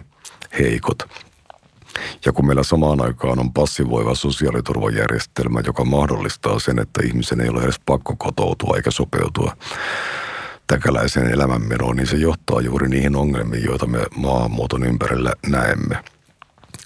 heikot. 0.58 1.27
Ja 2.26 2.32
kun 2.32 2.46
meillä 2.46 2.62
samaan 2.62 3.00
aikaan 3.00 3.38
on 3.38 3.52
passivoiva 3.52 4.14
sosiaaliturvajärjestelmä, 4.14 5.60
joka 5.66 5.84
mahdollistaa 5.84 6.58
sen, 6.58 6.78
että 6.78 7.00
ihmisen 7.04 7.40
ei 7.40 7.48
ole 7.48 7.62
edes 7.62 7.80
pakko 7.86 8.16
kotoutua 8.18 8.76
eikä 8.76 8.90
sopeutua 8.90 9.56
täkäläiseen 10.66 11.30
elämänmenoon, 11.30 11.96
niin 11.96 12.06
se 12.06 12.16
johtaa 12.16 12.60
juuri 12.60 12.88
niihin 12.88 13.16
ongelmiin, 13.16 13.64
joita 13.64 13.86
me 13.86 13.98
maahanmuuton 14.16 14.84
ympärillä 14.84 15.32
näemme. 15.46 16.04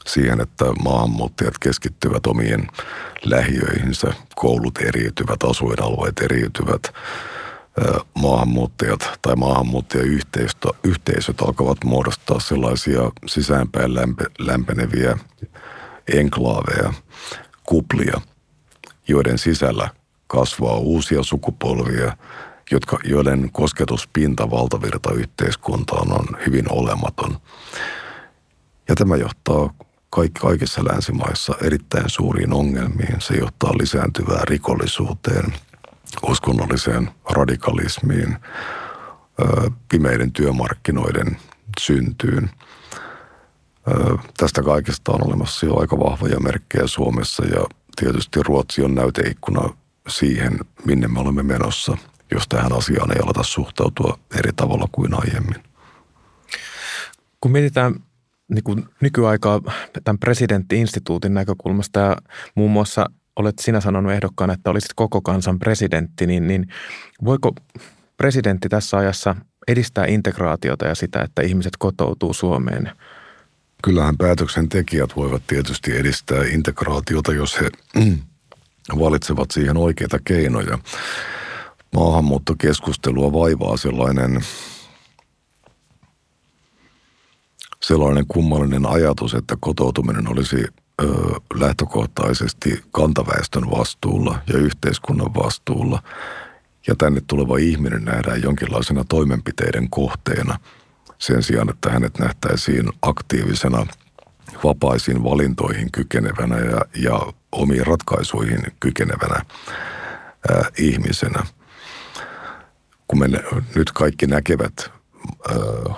Siihen, 0.07 0.41
että 0.41 0.65
maahanmuuttajat 0.85 1.59
keskittyvät 1.59 2.27
omien 2.27 2.67
lähiöihinsä, 3.25 4.13
koulut 4.35 4.79
eriytyvät, 4.79 5.43
asuinalueet 5.43 6.21
eriytyvät, 6.21 6.83
maahanmuuttajat 8.15 9.19
tai 9.23 9.37
maahanmuuttajayhteisöt 9.37 11.41
alkavat 11.41 11.85
muodostaa 11.85 12.41
sellaisia 12.41 13.01
sisäänpäin 13.27 13.95
lämpe, 13.95 14.25
lämpeneviä 14.39 15.19
enklaaveja, 16.13 16.93
kuplia, 17.65 18.21
joiden 19.09 19.39
sisällä 19.39 19.89
kasvaa 20.27 20.77
uusia 20.77 21.23
sukupolvia, 21.23 22.17
jotka, 22.71 22.99
joiden 23.05 23.51
kosketuspinta 23.53 24.51
valtavirtayhteiskuntaan 24.51 26.13
on 26.13 26.27
hyvin 26.47 26.73
olematon. 26.73 27.39
Ja 28.89 28.95
tämä 28.95 29.17
johtaa 29.17 29.75
kaikissa 30.41 30.85
länsimaissa 30.85 31.55
erittäin 31.63 32.11
suuriin 32.11 32.53
ongelmiin. 32.53 33.21
Se 33.21 33.35
johtaa 33.35 33.79
lisääntyvään 33.79 34.49
rikollisuuteen– 34.49 35.53
uskonnolliseen 36.23 37.11
radikalismiin, 37.31 38.37
pimeiden 39.89 40.33
työmarkkinoiden 40.33 41.37
syntyyn. 41.81 42.51
Tästä 44.37 44.63
kaikesta 44.63 45.13
on 45.13 45.27
olemassa 45.27 45.67
jo 45.67 45.81
aika 45.81 45.99
vahvoja 45.99 46.41
merkkejä 46.41 46.87
Suomessa 46.87 47.45
ja 47.45 47.67
tietysti 47.97 48.43
Ruotsi 48.43 48.83
on 48.83 48.95
näyteikkuna 48.95 49.69
siihen, 50.09 50.59
minne 50.85 51.09
me 51.09 51.21
olemme 51.21 51.43
menossa, 51.43 51.97
jos 52.31 52.49
tähän 52.49 52.73
asiaan 52.73 53.13
ei 53.13 53.23
aleta 53.25 53.43
suhtautua 53.43 54.19
eri 54.39 54.53
tavalla 54.57 54.89
kuin 54.93 55.15
aiemmin. 55.15 55.63
Kun 57.41 57.51
mietitään 57.51 57.95
niin 58.49 58.65
kuin 58.65 58.85
nykyaikaa 59.01 59.61
tämän 60.05 60.19
presidenttiinstituutin 60.19 61.35
näkökulmasta 61.35 62.01
ja 62.01 62.17
muun 62.55 62.71
muassa 62.71 63.07
olet 63.37 63.59
sinä 63.59 63.81
sanonut 63.81 64.13
ehdokkaan, 64.13 64.51
että 64.51 64.71
olisit 64.71 64.91
koko 64.97 65.21
kansan 65.21 65.59
presidentti, 65.59 66.27
niin, 66.27 66.47
niin 66.47 66.69
voiko 67.25 67.53
presidentti 68.17 68.69
tässä 68.69 68.97
ajassa 68.97 69.37
edistää 69.69 70.07
integraatiota 70.07 70.87
ja 70.87 70.95
sitä, 70.95 71.23
että 71.23 71.43
ihmiset 71.43 71.73
kotoutuu 71.79 72.33
Suomeen? 72.33 72.91
Kyllähän 73.85 74.17
päätöksentekijät 74.17 75.17
voivat 75.17 75.43
tietysti 75.47 75.97
edistää 75.97 76.45
integraatiota, 76.45 77.33
jos 77.33 77.61
he 77.61 77.71
valitsevat 79.05 79.51
siihen 79.51 79.77
oikeita 79.77 80.19
keinoja. 80.25 80.79
Maahanmuuttokeskustelua 81.95 83.33
vaivaa 83.33 83.77
sellainen, 83.77 84.41
sellainen 87.83 88.25
kummallinen 88.29 88.87
ajatus, 88.87 89.35
että 89.35 89.57
kotoutuminen 89.61 90.29
olisi 90.29 90.65
ö, 91.03 91.07
lähtökohtaisesti 91.55 92.83
kantaväestön 92.91 93.71
vastuulla 93.71 94.39
ja 94.47 94.59
yhteiskunnan 94.59 95.35
vastuulla. 95.35 96.03
Ja 96.87 96.95
tänne 96.97 97.21
tuleva 97.27 97.59
ihminen 97.59 98.05
nähdään 98.05 98.43
jonkinlaisena 98.43 99.05
toimenpiteiden 99.09 99.91
kohteena 99.91 100.59
sen 101.19 101.43
sijaan, 101.43 101.71
että 101.71 101.91
hänet 101.91 102.19
nähtäisiin 102.19 102.89
aktiivisena 103.03 103.87
vapaisiin 104.65 105.25
valintoihin 105.25 105.93
kykenevänä 105.93 106.59
ja, 106.59 106.81
ja 106.97 107.33
omiin 107.53 107.87
ratkaisuihin 107.87 108.61
kykenevänä 108.81 109.35
ää, 109.35 110.65
ihmisenä. 110.79 111.47
Kun 113.09 113.19
me 113.19 113.29
nyt 113.75 113.93
kaikki 113.93 114.27
näkevät 114.27 114.93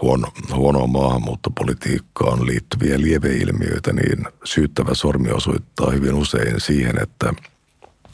huono, 0.03 0.29
huonoa 0.55 0.87
maahanmuuttopolitiikkaan 0.87 2.47
liittyviä 2.47 3.01
lieveilmiöitä, 3.01 3.93
niin 3.93 4.27
syyttävä 4.45 4.95
sormi 4.95 5.31
osoittaa 5.31 5.91
hyvin 5.91 6.15
usein 6.15 6.61
siihen, 6.61 7.03
että 7.03 7.35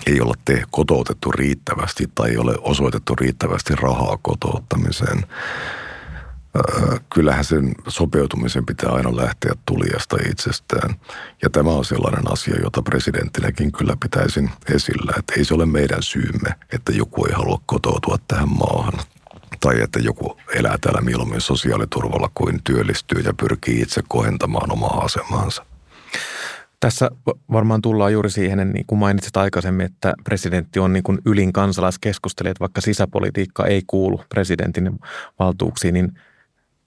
ei 0.06 0.20
olla 0.20 0.34
te 0.44 0.62
kotoutettu 0.70 1.32
riittävästi 1.32 2.04
tai 2.14 2.30
ei 2.30 2.38
ole 2.38 2.54
osoitettu 2.60 3.14
riittävästi 3.14 3.74
rahaa 3.76 4.18
kotouttamiseen. 4.22 5.26
Kyllähän 7.14 7.44
sen 7.44 7.74
sopeutumisen 7.88 8.66
pitää 8.66 8.90
aina 8.90 9.16
lähteä 9.16 9.52
tulijasta 9.66 10.16
itsestään. 10.30 10.94
Ja 11.42 11.50
tämä 11.50 11.70
on 11.70 11.84
sellainen 11.84 12.32
asia, 12.32 12.54
jota 12.62 12.82
presidenttinäkin 12.82 13.72
kyllä 13.72 13.96
pitäisin 14.02 14.50
esillä, 14.74 15.12
että 15.18 15.32
ei 15.36 15.44
se 15.44 15.54
ole 15.54 15.66
meidän 15.66 16.02
syymme, 16.02 16.54
että 16.72 16.92
joku 16.92 17.24
ei 17.24 17.32
halua 17.32 17.60
kotoutua 17.66 18.16
tähän 18.28 18.48
maahan 18.48 18.92
tai 19.60 19.80
että 19.80 19.98
joku 19.98 20.36
elää 20.54 20.78
täällä 20.80 21.00
mieluummin 21.00 21.40
sosiaaliturvalla 21.40 22.30
kuin 22.34 22.60
työllistyy 22.64 23.20
ja 23.20 23.32
pyrkii 23.40 23.80
itse 23.80 24.02
kohentamaan 24.08 24.72
omaa 24.72 25.04
asemaansa. 25.04 25.66
Tässä 26.80 27.10
varmaan 27.52 27.82
tullaan 27.82 28.12
juuri 28.12 28.30
siihen, 28.30 28.70
niin 28.70 28.86
kuin 28.86 28.98
mainitsit 28.98 29.36
aikaisemmin, 29.36 29.86
että 29.86 30.14
presidentti 30.24 30.78
on 30.78 30.92
niin 30.92 31.02
kuin 31.02 31.18
ylin 31.26 31.52
kansalaiskeskustelija, 31.52 32.50
että 32.50 32.60
vaikka 32.60 32.80
sisäpolitiikka 32.80 33.66
ei 33.66 33.82
kuulu 33.86 34.24
presidentin 34.28 34.98
valtuuksiin, 35.38 35.94
niin 35.94 36.12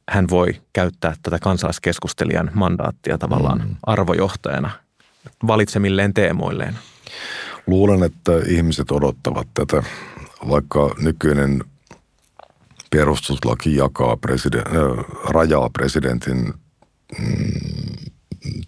hän 0.10 0.30
voi 0.30 0.62
käyttää 0.74 1.16
tätä 1.24 1.40
kansalaiskeskustelijan 1.40 2.52
mandaattia 2.54 3.18
tavallaan 3.18 3.60
mm. 3.60 3.76
arvojohtajana 3.84 4.70
valitsemilleen 5.48 6.14
teemoilleen. 6.14 6.78
Luulen, 7.68 8.04
että 8.04 8.32
ihmiset 8.48 8.92
odottavat 8.92 9.48
tätä, 9.54 9.84
vaikka 10.50 10.96
nykyinen 11.02 11.64
perustuslaki 12.94 13.76
jakaa 13.76 14.18
presiden, 14.18 14.64
rajaa 15.30 15.70
presidentin 15.70 16.54
mm, 17.20 18.12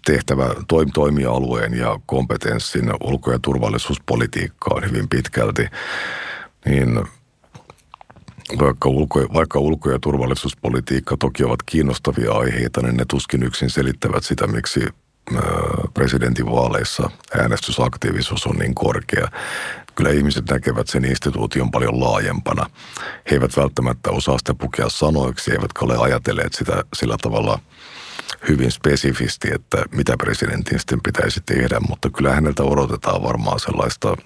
tehtävä 0.06 0.54
toim, 0.68 0.90
toimialueen 0.94 1.74
ja 1.74 2.00
kompetenssin 2.06 2.92
ulko- 3.00 3.32
ja 3.32 3.38
turvallisuuspolitiikkaan 3.38 4.90
hyvin 4.90 5.08
pitkälti, 5.08 5.66
niin 6.66 7.00
vaikka 8.58 8.88
ulko, 8.88 9.20
vaikka 9.20 9.58
ulko- 9.58 9.90
ja 9.90 9.98
turvallisuuspolitiikka 9.98 11.16
toki 11.16 11.44
ovat 11.44 11.62
kiinnostavia 11.66 12.32
aiheita, 12.32 12.82
niin 12.82 12.96
ne 12.96 13.04
tuskin 13.08 13.42
yksin 13.42 13.70
selittävät 13.70 14.24
sitä, 14.24 14.46
miksi 14.46 14.80
presidentin 15.94 16.46
vaaleissa 16.46 17.10
äänestysaktiivisuus 17.38 18.46
on 18.46 18.56
niin 18.56 18.74
korkea. 18.74 19.28
Kyllä 19.96 20.10
ihmiset 20.10 20.50
näkevät 20.50 20.88
sen 20.88 21.04
instituution 21.04 21.70
paljon 21.70 22.00
laajempana. 22.00 22.70
He 23.30 23.36
eivät 23.36 23.56
välttämättä 23.56 24.10
osaa 24.10 24.38
sitä 24.38 24.54
pukea 24.54 24.88
sanoiksi, 24.88 25.52
eivätkä 25.52 25.84
ole 25.84 25.96
ajatelleet 25.98 26.54
sitä 26.54 26.84
sillä 26.94 27.16
tavalla 27.22 27.58
hyvin 28.48 28.70
spesifisti, 28.70 29.48
että 29.54 29.84
mitä 29.90 30.16
presidentin 30.16 30.78
sitten 30.78 31.02
pitäisi 31.02 31.40
tehdä, 31.46 31.80
mutta 31.88 32.10
kyllä 32.10 32.32
häneltä 32.32 32.62
odotetaan 32.62 33.22
varmaan 33.22 33.60
sellaista, 33.60 34.16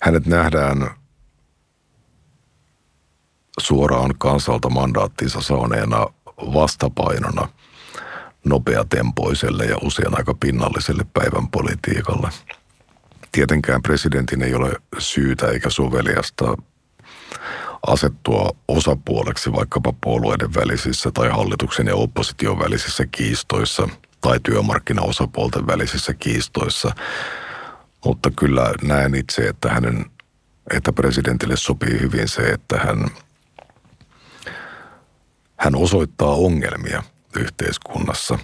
hänet 0.00 0.26
nähdään 0.26 0.90
suoraan 3.60 4.14
kansalta 4.18 4.70
mandaattinsa 4.70 5.40
saaneena 5.40 6.06
vastapainona 6.26 7.48
nopeatempoiselle 8.44 9.64
ja 9.64 9.76
usein 9.82 10.18
aika 10.18 10.34
pinnalliselle 10.34 11.06
päivän 11.14 11.48
politiikalle. 11.48 12.28
Tietenkään 13.32 13.82
presidentin 13.82 14.42
ei 14.42 14.54
ole 14.54 14.72
syytä 14.98 15.46
eikä 15.46 15.70
soveliasta 15.70 16.56
asettua 17.86 18.50
osapuoleksi 18.68 19.52
vaikkapa 19.52 19.92
puolueiden 20.00 20.54
välisissä 20.54 21.10
tai 21.14 21.28
hallituksen 21.28 21.86
ja 21.86 21.94
opposition 21.96 22.58
välisissä 22.58 23.06
kiistoissa 23.06 23.88
tai 24.20 24.40
työmarkkinaosapuolten 24.42 25.66
välisissä 25.66 26.14
kiistoissa. 26.14 26.94
Mutta 28.04 28.30
kyllä 28.36 28.74
näen 28.82 29.14
itse, 29.14 29.42
että 29.48 29.68
hänen 29.68 30.04
että 30.70 30.92
presidentille 30.92 31.56
sopii 31.56 32.00
hyvin 32.00 32.28
se, 32.28 32.42
että 32.42 32.78
hän, 32.78 33.06
hän 35.56 35.74
osoittaa 35.74 36.34
ongelmia 36.34 37.02
yhteiskunnassa, 37.36 38.38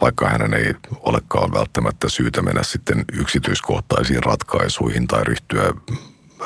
vaikka 0.00 0.28
hänen 0.28 0.54
ei 0.54 0.74
olekaan 1.00 1.52
välttämättä 1.52 2.08
syytä 2.08 2.42
mennä 2.42 2.62
sitten 2.62 3.04
yksityiskohtaisiin 3.12 4.22
ratkaisuihin 4.22 5.06
tai 5.06 5.24
ryhtyä 5.24 5.72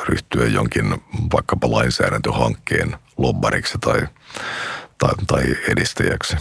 ryhtyä 0.09 0.47
jonkin 0.47 0.95
vaikkapa 1.33 1.71
lainsäädäntöhankkeen 1.71 2.97
lobbariksi 3.17 3.79
tai, 3.79 4.01
tai, 4.99 5.15
tai 5.27 5.43
edistäjäksi. 5.69 6.37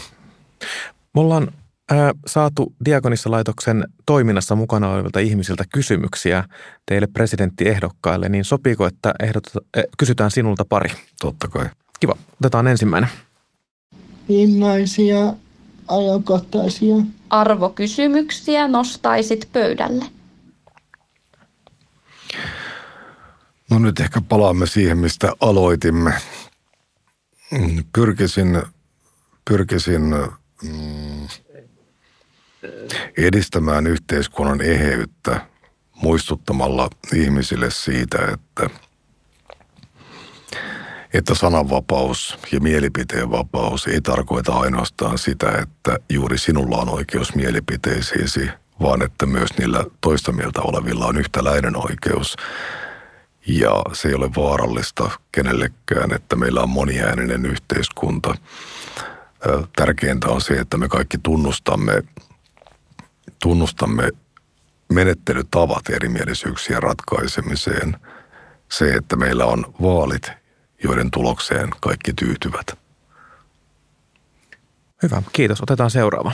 Me 1.15 1.21
ollaan 1.21 1.51
ää, 1.91 2.13
saatu 2.27 2.73
Diakonissa-laitoksen 2.85 3.87
toiminnassa 4.05 4.55
mukana 4.55 4.89
olevilta 4.89 5.19
ihmisiltä 5.19 5.63
kysymyksiä 5.73 6.43
teille 6.85 7.07
presidenttiehdokkaille, 7.07 8.29
niin 8.29 8.45
sopiiko, 8.45 8.85
että 8.85 9.13
ehdot, 9.19 9.43
äh, 9.77 9.83
kysytään 9.97 10.31
sinulta 10.31 10.65
pari? 10.69 10.89
Totta 11.21 11.47
kai. 11.47 11.69
Kiva. 11.99 12.17
Otetaan 12.41 12.67
ensimmäinen. 12.67 13.09
Millaisia 14.27 15.33
ajankohtaisia 15.97 16.95
arvokysymyksiä 17.29 18.67
nostaisit 18.67 19.49
pöydälle? 19.53 20.05
No 23.69 23.79
nyt 23.79 23.99
ehkä 23.99 24.21
palaamme 24.21 24.67
siihen, 24.67 24.97
mistä 24.97 25.33
aloitimme. 25.39 26.13
Pyrkisin, 27.95 28.61
pyrkisin 29.49 30.01
mm, 30.63 31.27
edistämään 33.17 33.87
yhteiskunnan 33.87 34.61
eheyttä 34.61 35.47
muistuttamalla 35.95 36.89
ihmisille 37.15 37.71
siitä, 37.71 38.17
että, 38.33 38.69
että 41.13 41.35
sananvapaus 41.35 42.39
ja 42.51 42.59
mielipiteen 42.59 43.31
vapaus 43.31 43.87
ei 43.87 44.01
tarkoita 44.01 44.53
ainoastaan 44.53 45.17
sitä, 45.17 45.51
että 45.51 45.97
juuri 46.09 46.37
sinulla 46.37 46.77
on 46.77 46.89
oikeus 46.89 47.35
mielipiteisiisi, 47.35 48.49
vaan 48.81 49.01
että 49.01 49.25
myös 49.25 49.57
niillä 49.57 49.85
toista 50.01 50.31
mieltä 50.31 50.61
olevilla 50.61 51.05
on 51.05 51.17
yhtäläinen 51.17 51.77
oikeus 51.77 52.35
ja 53.47 53.81
se 53.93 54.07
ei 54.07 54.13
ole 54.13 54.29
vaarallista 54.35 55.09
kenellekään, 55.31 56.13
että 56.13 56.35
meillä 56.35 56.61
on 56.61 56.69
moniääninen 56.69 57.45
yhteiskunta. 57.45 58.35
Tärkeintä 59.75 60.27
on 60.27 60.41
se, 60.41 60.53
että 60.53 60.77
me 60.77 60.87
kaikki 60.87 61.17
tunnustamme, 61.17 62.03
tunnustamme 63.41 64.09
menettelytavat 64.93 65.89
erimielisyyksien 65.89 66.83
ratkaisemiseen. 66.83 67.97
Se, 68.69 68.93
että 68.93 69.15
meillä 69.15 69.45
on 69.45 69.73
vaalit, 69.81 70.31
joiden 70.83 71.11
tulokseen 71.11 71.69
kaikki 71.81 72.13
tyytyvät. 72.13 72.77
Hyvä, 75.03 75.21
kiitos. 75.33 75.61
Otetaan 75.61 75.91
seuraava. 75.91 76.31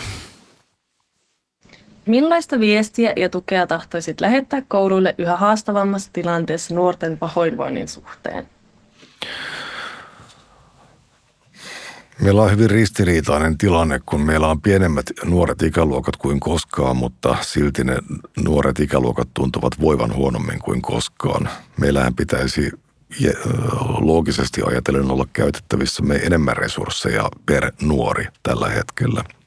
Millaista 2.06 2.60
viestiä 2.60 3.14
ja 3.16 3.30
tukea 3.30 3.68
tahtoisit 3.68 4.22
lähettää 4.22 4.62
kouluille 4.68 5.16
yhä 5.18 5.38
haastavammassa 5.38 6.10
tilanteessa 6.14 6.76
nuorten 6.76 7.18
pahoinvoinnin 7.18 7.88
suhteen? 7.88 8.50
Meillä 12.22 12.42
on 12.42 12.52
hyvin 12.52 12.70
ristiriitainen 12.70 13.58
tilanne, 13.58 14.00
kun 14.06 14.22
meillä 14.22 14.48
on 14.48 14.62
pienemmät 14.62 15.06
nuoret 15.26 15.62
ikäluokat 15.62 16.18
kuin 16.18 16.40
koskaan, 16.40 16.98
mutta 16.98 17.36
silti 17.42 17.84
ne 17.84 17.98
nuoret 18.44 18.80
ikäluokat 18.80 19.28
tuntuvat 19.34 19.80
voivan 19.82 20.16
huonommin 20.16 20.60
kuin 20.60 20.82
koskaan. 20.82 21.50
Meillähän 21.80 22.16
pitäisi 22.16 22.72
loogisesti 24.00 24.62
ajatellen 24.66 25.12
olla 25.12 25.28
käytettävissä 25.34 26.04
me 26.04 26.16
enemmän 26.16 26.58
resursseja 26.58 27.30
per 27.46 27.72
nuori 27.82 28.28
tällä 28.44 28.70
hetkellä– 28.70 29.24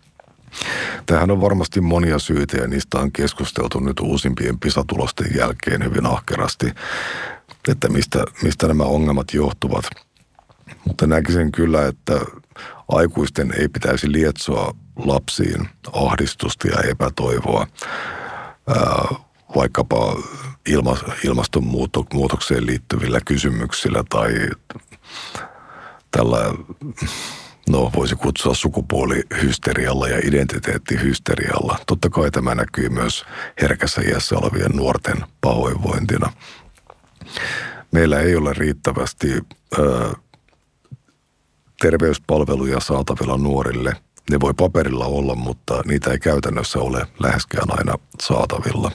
Tähän 1.07 1.31
on 1.31 1.41
varmasti 1.41 1.81
monia 1.81 2.19
syitä 2.19 2.57
ja 2.57 2.67
niistä 2.67 2.99
on 2.99 3.13
keskusteltu 3.13 3.81
nyt 3.81 4.01
uusimpien 4.01 4.59
pisatulosten 4.59 5.37
jälkeen 5.37 5.85
hyvin 5.85 6.07
ahkerasti, 6.07 6.67
että 7.69 7.89
mistä, 7.89 8.25
mistä 8.43 8.69
nämä 8.69 8.85
ongelmat 8.85 9.35
johtuvat. 9.35 9.85
Mutta 10.85 11.07
näkisin 11.07 11.53
kyllä, 11.53 11.87
että 11.87 12.21
aikuisten 12.89 13.55
ei 13.59 13.69
pitäisi 13.69 14.13
lietsoa 14.13 14.75
lapsiin 14.97 15.69
ahdistusta 15.93 16.69
ja 16.69 16.91
epätoivoa 16.91 17.67
vaikkapa 19.57 20.23
ilma, 20.67 20.97
ilmastonmuutokseen 21.25 22.67
liittyvillä 22.67 23.21
kysymyksillä 23.27 24.05
tai 24.11 24.33
tällä 26.11 26.55
no 27.69 27.91
voisi 27.97 28.17
kutsua 28.17 28.55
sukupuolihysterialla 28.55 30.09
ja 30.09 30.19
identiteettihysterialla. 30.25 31.79
Totta 31.87 32.11
kai 32.11 32.31
tämä 32.31 32.55
näkyy 32.55 32.89
myös 32.89 33.25
herkässä 33.63 34.03
iässä 34.03 34.39
olevien 34.39 34.71
nuorten 34.77 35.17
pahoinvointina. 35.41 36.33
Meillä 37.93 38.21
ei 38.21 38.37
ole 38.37 38.53
riittävästi 38.53 39.41
ö, 39.79 40.15
terveyspalveluja 41.81 42.81
saatavilla 42.81 43.37
nuorille. 43.37 43.97
Ne 44.31 44.41
voi 44.41 44.55
paperilla 44.55 45.07
olla, 45.07 45.35
mutta 45.35 45.83
niitä 45.85 46.11
ei 46.11 46.19
käytännössä 46.19 46.79
ole 46.79 47.07
läheskään 47.19 47.79
aina 47.79 47.95
saatavilla, 48.23 48.93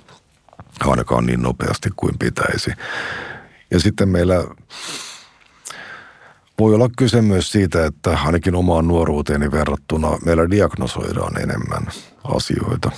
ainakaan 0.79 1.25
niin 1.25 1.41
nopeasti 1.41 1.89
kuin 1.95 2.19
pitäisi. 2.19 2.71
Ja 3.71 3.79
sitten 3.79 4.09
meillä 4.09 4.45
voi 6.59 6.75
olla 6.75 6.89
kyse 6.97 7.21
myös 7.21 7.51
siitä, 7.51 7.85
että 7.85 8.17
ainakin 8.25 8.55
omaan 8.55 8.87
nuoruuteeni 8.87 9.51
verrattuna 9.51 10.17
meillä 10.25 10.49
diagnosoidaan 10.49 11.41
enemmän 11.41 11.87
asioita. 12.23 12.91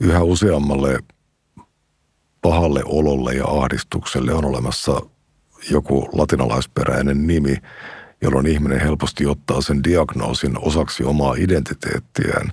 Yhä 0.00 0.22
useammalle 0.22 0.98
pahalle 2.42 2.82
ololle 2.84 3.34
ja 3.34 3.44
ahdistukselle 3.44 4.34
on 4.34 4.44
olemassa 4.44 5.00
joku 5.70 6.08
latinalaisperäinen 6.12 7.26
nimi, 7.26 7.56
jolloin 8.22 8.46
ihminen 8.46 8.80
helposti 8.80 9.26
ottaa 9.26 9.60
sen 9.60 9.84
diagnoosin 9.84 10.58
osaksi 10.58 11.04
omaa 11.04 11.34
identiteettiään. 11.38 12.52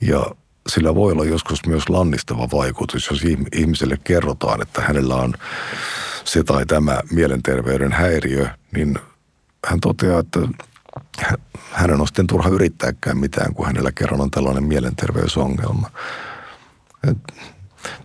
Ja 0.00 0.26
sillä 0.68 0.94
voi 0.94 1.12
olla 1.12 1.24
joskus 1.24 1.66
myös 1.66 1.88
lannistava 1.88 2.48
vaikutus, 2.52 3.08
jos 3.10 3.22
ihmiselle 3.54 3.98
kerrotaan, 4.04 4.62
että 4.62 4.82
hänellä 4.82 5.14
on 5.14 5.34
se 6.24 6.44
tai 6.44 6.66
tämä 6.66 7.00
mielenterveyden 7.10 7.92
häiriö, 7.92 8.48
niin 8.74 8.98
hän 9.66 9.80
toteaa, 9.80 10.20
että 10.20 10.40
hänen 11.72 12.00
on 12.00 12.06
sitten 12.06 12.26
turha 12.26 12.48
yrittääkään 12.48 13.18
mitään, 13.18 13.54
kun 13.54 13.66
hänellä 13.66 13.92
kerran 13.92 14.20
on 14.20 14.30
tällainen 14.30 14.64
mielenterveysongelma. 14.64 15.90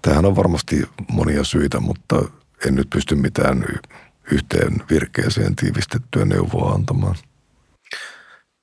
Tähän 0.02 0.26
on 0.26 0.36
varmasti 0.36 0.90
monia 1.12 1.44
syitä, 1.44 1.80
mutta 1.80 2.16
en 2.68 2.76
nyt 2.76 2.90
pysty 2.90 3.16
mitään 3.16 3.66
yhteen 4.32 4.84
virkeeseen 4.90 5.56
tiivistettyä 5.56 6.26
neuvoa 6.26 6.72
antamaan. 6.74 7.16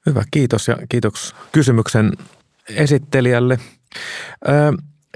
Hyvä, 0.07 0.25
kiitos 0.31 0.69
ja 0.69 0.77
kiitos 0.89 1.35
kysymyksen 1.53 2.13
esittelijälle. 2.69 3.59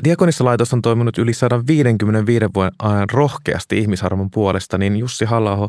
Diakonissalaitos 0.05 0.73
on 0.73 0.83
toiminut 0.83 1.19
yli 1.19 1.33
155 1.35 2.47
vuoden 2.55 2.73
ajan 2.79 3.11
rohkeasti 3.11 3.79
ihmisarvon 3.79 4.31
puolesta, 4.31 4.79
niin 4.79 4.97
Jussi 4.97 5.25
halla 5.25 5.69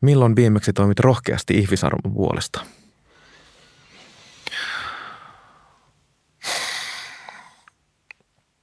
milloin 0.00 0.36
viimeksi 0.36 0.72
toimit 0.72 1.00
rohkeasti 1.00 1.58
ihmisarvon 1.58 2.14
puolesta? 2.14 2.60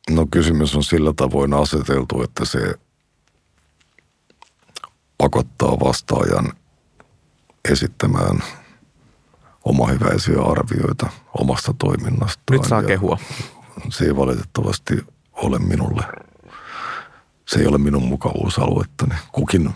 No 0.10 0.28
kysymys 0.32 0.76
on 0.76 0.84
sillä 0.84 1.14
tavoin 1.16 1.54
aseteltu, 1.54 2.22
että 2.22 2.46
se 2.46 2.74
pakottaa 5.18 5.80
vastaajan 5.80 6.54
esittämään 7.72 8.44
omahyväisiä 9.66 10.42
arvioita 10.42 11.10
omasta 11.38 11.74
toiminnastaan. 11.80 12.60
Nyt 12.60 12.64
saa 12.64 12.84
kehua. 12.84 13.18
Se 13.90 14.06
ei 14.06 14.16
valitettavasti 14.16 15.06
ole 15.34 15.60
minulle. 15.60 16.04
Se 17.48 17.60
ei 17.60 17.68
ole 17.68 17.78
minun 17.78 18.04
mukavuusaluettani. 18.04 19.16
Kukin, 19.32 19.70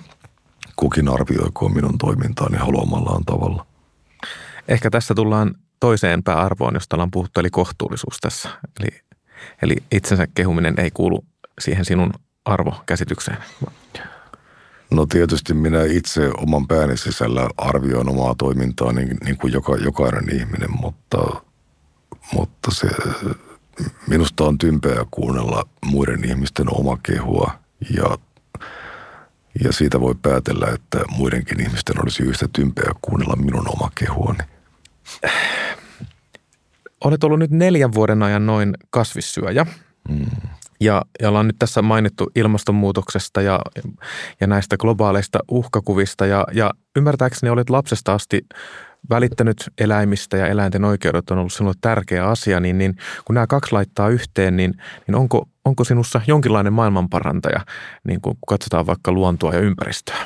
kukin 0.75 1.09
arvioikoon 1.09 1.73
minun 1.73 1.97
toimintaani 1.97 2.57
haluamallaan 2.57 3.25
tavalla. 3.25 3.65
Ehkä 4.67 4.89
tässä 4.89 5.13
tullaan 5.13 5.55
toiseen 5.79 6.23
pääarvoon, 6.23 6.73
josta 6.73 6.95
ollaan 6.95 7.11
puhuttu, 7.11 7.39
eli 7.39 7.49
kohtuullisuus 7.49 8.17
tässä. 8.21 8.49
Eli, 8.79 8.99
eli 9.61 9.75
itsensä 9.91 10.27
kehuminen 10.35 10.73
ei 10.77 10.91
kuulu 10.91 11.25
siihen 11.59 11.85
sinun 11.85 12.13
arvokäsitykseen. 12.45 13.37
No 14.91 15.05
tietysti 15.05 15.53
minä 15.53 15.83
itse 15.83 16.29
oman 16.37 16.67
pääni 16.67 16.97
sisällä 16.97 17.49
arvioin 17.57 18.09
omaa 18.09 18.35
toimintaa 18.37 18.91
niin, 18.91 19.17
niin 19.23 19.37
kuin 19.37 19.53
joka, 19.53 19.75
jokainen 19.75 20.35
ihminen, 20.35 20.71
mutta, 20.81 21.41
mutta 22.33 22.71
se, 22.71 22.87
minusta 24.07 24.43
on 24.43 24.57
tympeä 24.57 25.05
kuunnella 25.11 25.63
muiden 25.85 26.25
ihmisten 26.25 26.65
oma 26.69 26.97
kehua 27.03 27.51
ja, 27.95 28.17
ja 29.63 29.73
siitä 29.73 29.99
voi 29.99 30.15
päätellä, 30.21 30.67
että 30.73 30.99
muidenkin 31.17 31.61
ihmisten 31.61 32.01
olisi 32.01 32.23
yhtä 32.23 32.47
tympeä 32.53 32.91
kuunnella 33.01 33.35
minun 33.35 33.69
oma 33.69 33.89
kehuani. 33.95 34.39
Olet 37.03 37.23
ollut 37.23 37.39
nyt 37.39 37.51
neljän 37.51 37.93
vuoden 37.93 38.23
ajan 38.23 38.45
noin 38.45 38.73
kasvissyöjä. 38.89 39.65
Mm. 40.09 40.25
Ja, 40.79 41.01
ja 41.21 41.29
ollaan 41.29 41.47
nyt 41.47 41.55
tässä 41.59 41.81
mainittu 41.81 42.31
ilmastonmuutoksesta 42.35 43.41
ja, 43.41 43.59
ja 44.41 44.47
näistä 44.47 44.77
globaaleista 44.77 45.39
uhkakuvista. 45.51 46.25
Ja, 46.25 46.45
ja 46.53 46.71
ymmärtääkseni 46.95 47.49
olet 47.49 47.69
lapsesta 47.69 48.13
asti 48.13 48.41
välittänyt 49.09 49.71
eläimistä 49.77 50.37
ja 50.37 50.47
eläinten 50.47 50.85
oikeudet 50.85 51.31
on 51.31 51.37
ollut 51.37 51.53
sinulle 51.53 51.75
tärkeä 51.81 52.27
asia, 52.27 52.59
niin, 52.59 52.77
niin 52.77 52.95
kun 53.25 53.33
nämä 53.33 53.47
kaksi 53.47 53.71
laittaa 53.71 54.09
yhteen, 54.09 54.57
niin, 54.57 54.73
niin 55.07 55.15
onko, 55.15 55.49
onko 55.65 55.83
sinussa 55.83 56.21
jonkinlainen 56.27 56.73
maailmanparantaja, 56.73 57.65
niin 58.03 58.21
kun 58.21 58.37
katsotaan 58.47 58.85
vaikka 58.85 59.11
luontoa 59.11 59.53
ja 59.53 59.59
ympäristöä? 59.59 60.17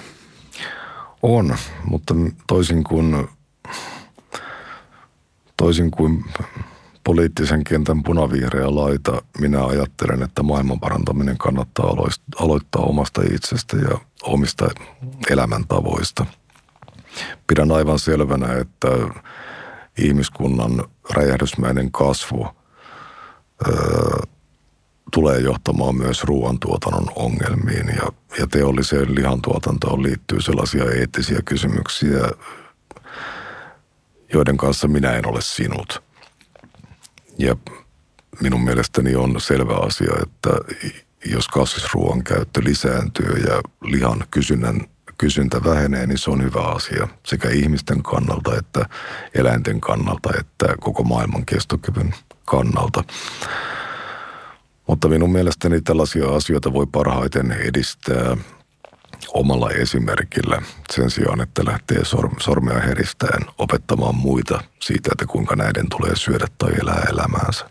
On, 1.24 1.56
mutta 1.86 2.14
toisin 2.48 2.84
kuin, 2.84 3.28
toisin 5.58 5.92
kuin 5.92 6.26
poliittisen 7.04 7.64
kentän 7.64 8.04
punavihreä 8.04 8.76
laita, 8.76 9.22
minä 9.40 9.66
ajattelen, 9.66 10.24
että 10.24 10.44
maailman 10.44 10.80
parantaminen 10.80 11.38
kannattaa 11.38 11.94
aloittaa 12.40 12.82
omasta 12.82 13.22
itsestä 13.32 13.78
ja 13.78 13.98
omista 14.24 14.70
elämäntavoista. 15.30 16.26
Pidän 17.48 17.72
aivan 17.72 18.00
selvänä, 18.00 18.54
että 18.54 18.88
ihmiskunnan 19.98 20.84
räjähdysmäinen 21.14 21.92
kasvu 21.92 22.48
öö, 23.68 23.74
tulee 25.14 25.40
johtamaan 25.40 25.96
myös 25.96 26.24
ruoantuotannon 26.24 27.12
ongelmiin 27.16 27.88
ja, 27.88 28.12
ja 28.40 28.48
teolliseen 28.48 29.16
lihantuotantoon 29.16 30.04
liittyy 30.04 30.42
sellaisia 30.42 30.92
eettisiä 30.92 31.40
kysymyksiä, 31.46 32.30
joiden 34.34 34.58
kanssa 34.58 34.88
minä 34.88 35.12
en 35.12 35.28
ole 35.28 35.42
sinut. 35.42 36.04
Ja 37.38 37.56
minun 38.42 38.64
mielestäni 38.64 39.16
on 39.16 39.42
selvä 39.42 39.74
asia, 39.74 40.14
että 40.24 40.50
jos 41.26 41.48
kasvisruoan 41.48 42.24
käyttö 42.24 42.62
lisääntyy 42.64 43.38
ja 43.48 43.62
lihan 43.82 44.24
kysynnän, 44.32 44.82
kysyntä 45.18 45.64
vähenee, 45.64 46.08
niin 46.08 46.18
se 46.18 46.32
on 46.32 46.44
hyvä 46.44 46.62
asia 46.62 47.08
sekä 47.26 47.50
ihmisten 47.50 48.04
kannalta 48.04 48.58
että 48.58 48.86
eläinten 49.34 49.82
kannalta 49.82 50.30
että 50.40 50.76
koko 50.80 51.04
maailman 51.04 51.46
kestokyvyn 51.46 52.14
kannalta. 52.46 53.04
Mutta 54.88 55.08
minun 55.08 55.32
mielestäni 55.32 55.82
tällaisia 55.82 56.30
asioita 56.30 56.74
voi 56.74 56.86
parhaiten 56.86 57.52
edistää 57.52 58.38
omalla 59.34 59.70
esimerkillä 59.70 60.62
sen 60.94 61.10
sijaan, 61.10 61.42
että 61.42 61.66
lähtee 61.66 62.02
sormea 62.40 62.80
heristäen 62.80 63.46
opettamaan 63.58 64.16
muita 64.16 64.64
siitä, 64.82 65.10
että 65.12 65.26
kuinka 65.26 65.56
näiden 65.56 65.90
tulee 65.90 66.16
syödä 66.16 66.48
tai 66.58 66.72
elää 66.82 67.08
elämäänsä. 67.10 67.70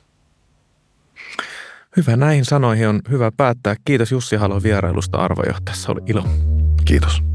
Hyvä, 1.96 2.16
näihin 2.16 2.44
sanoihin 2.44 2.88
on 2.88 3.00
hyvä 3.10 3.32
päättää. 3.36 3.76
Kiitos 3.84 4.12
Jussi 4.12 4.36
Halo 4.36 4.62
vierailusta 4.62 5.18
arvojohtajassa. 5.18 5.92
Oli 5.92 6.00
ilo. 6.06 6.24
Kiitos. 6.84 7.33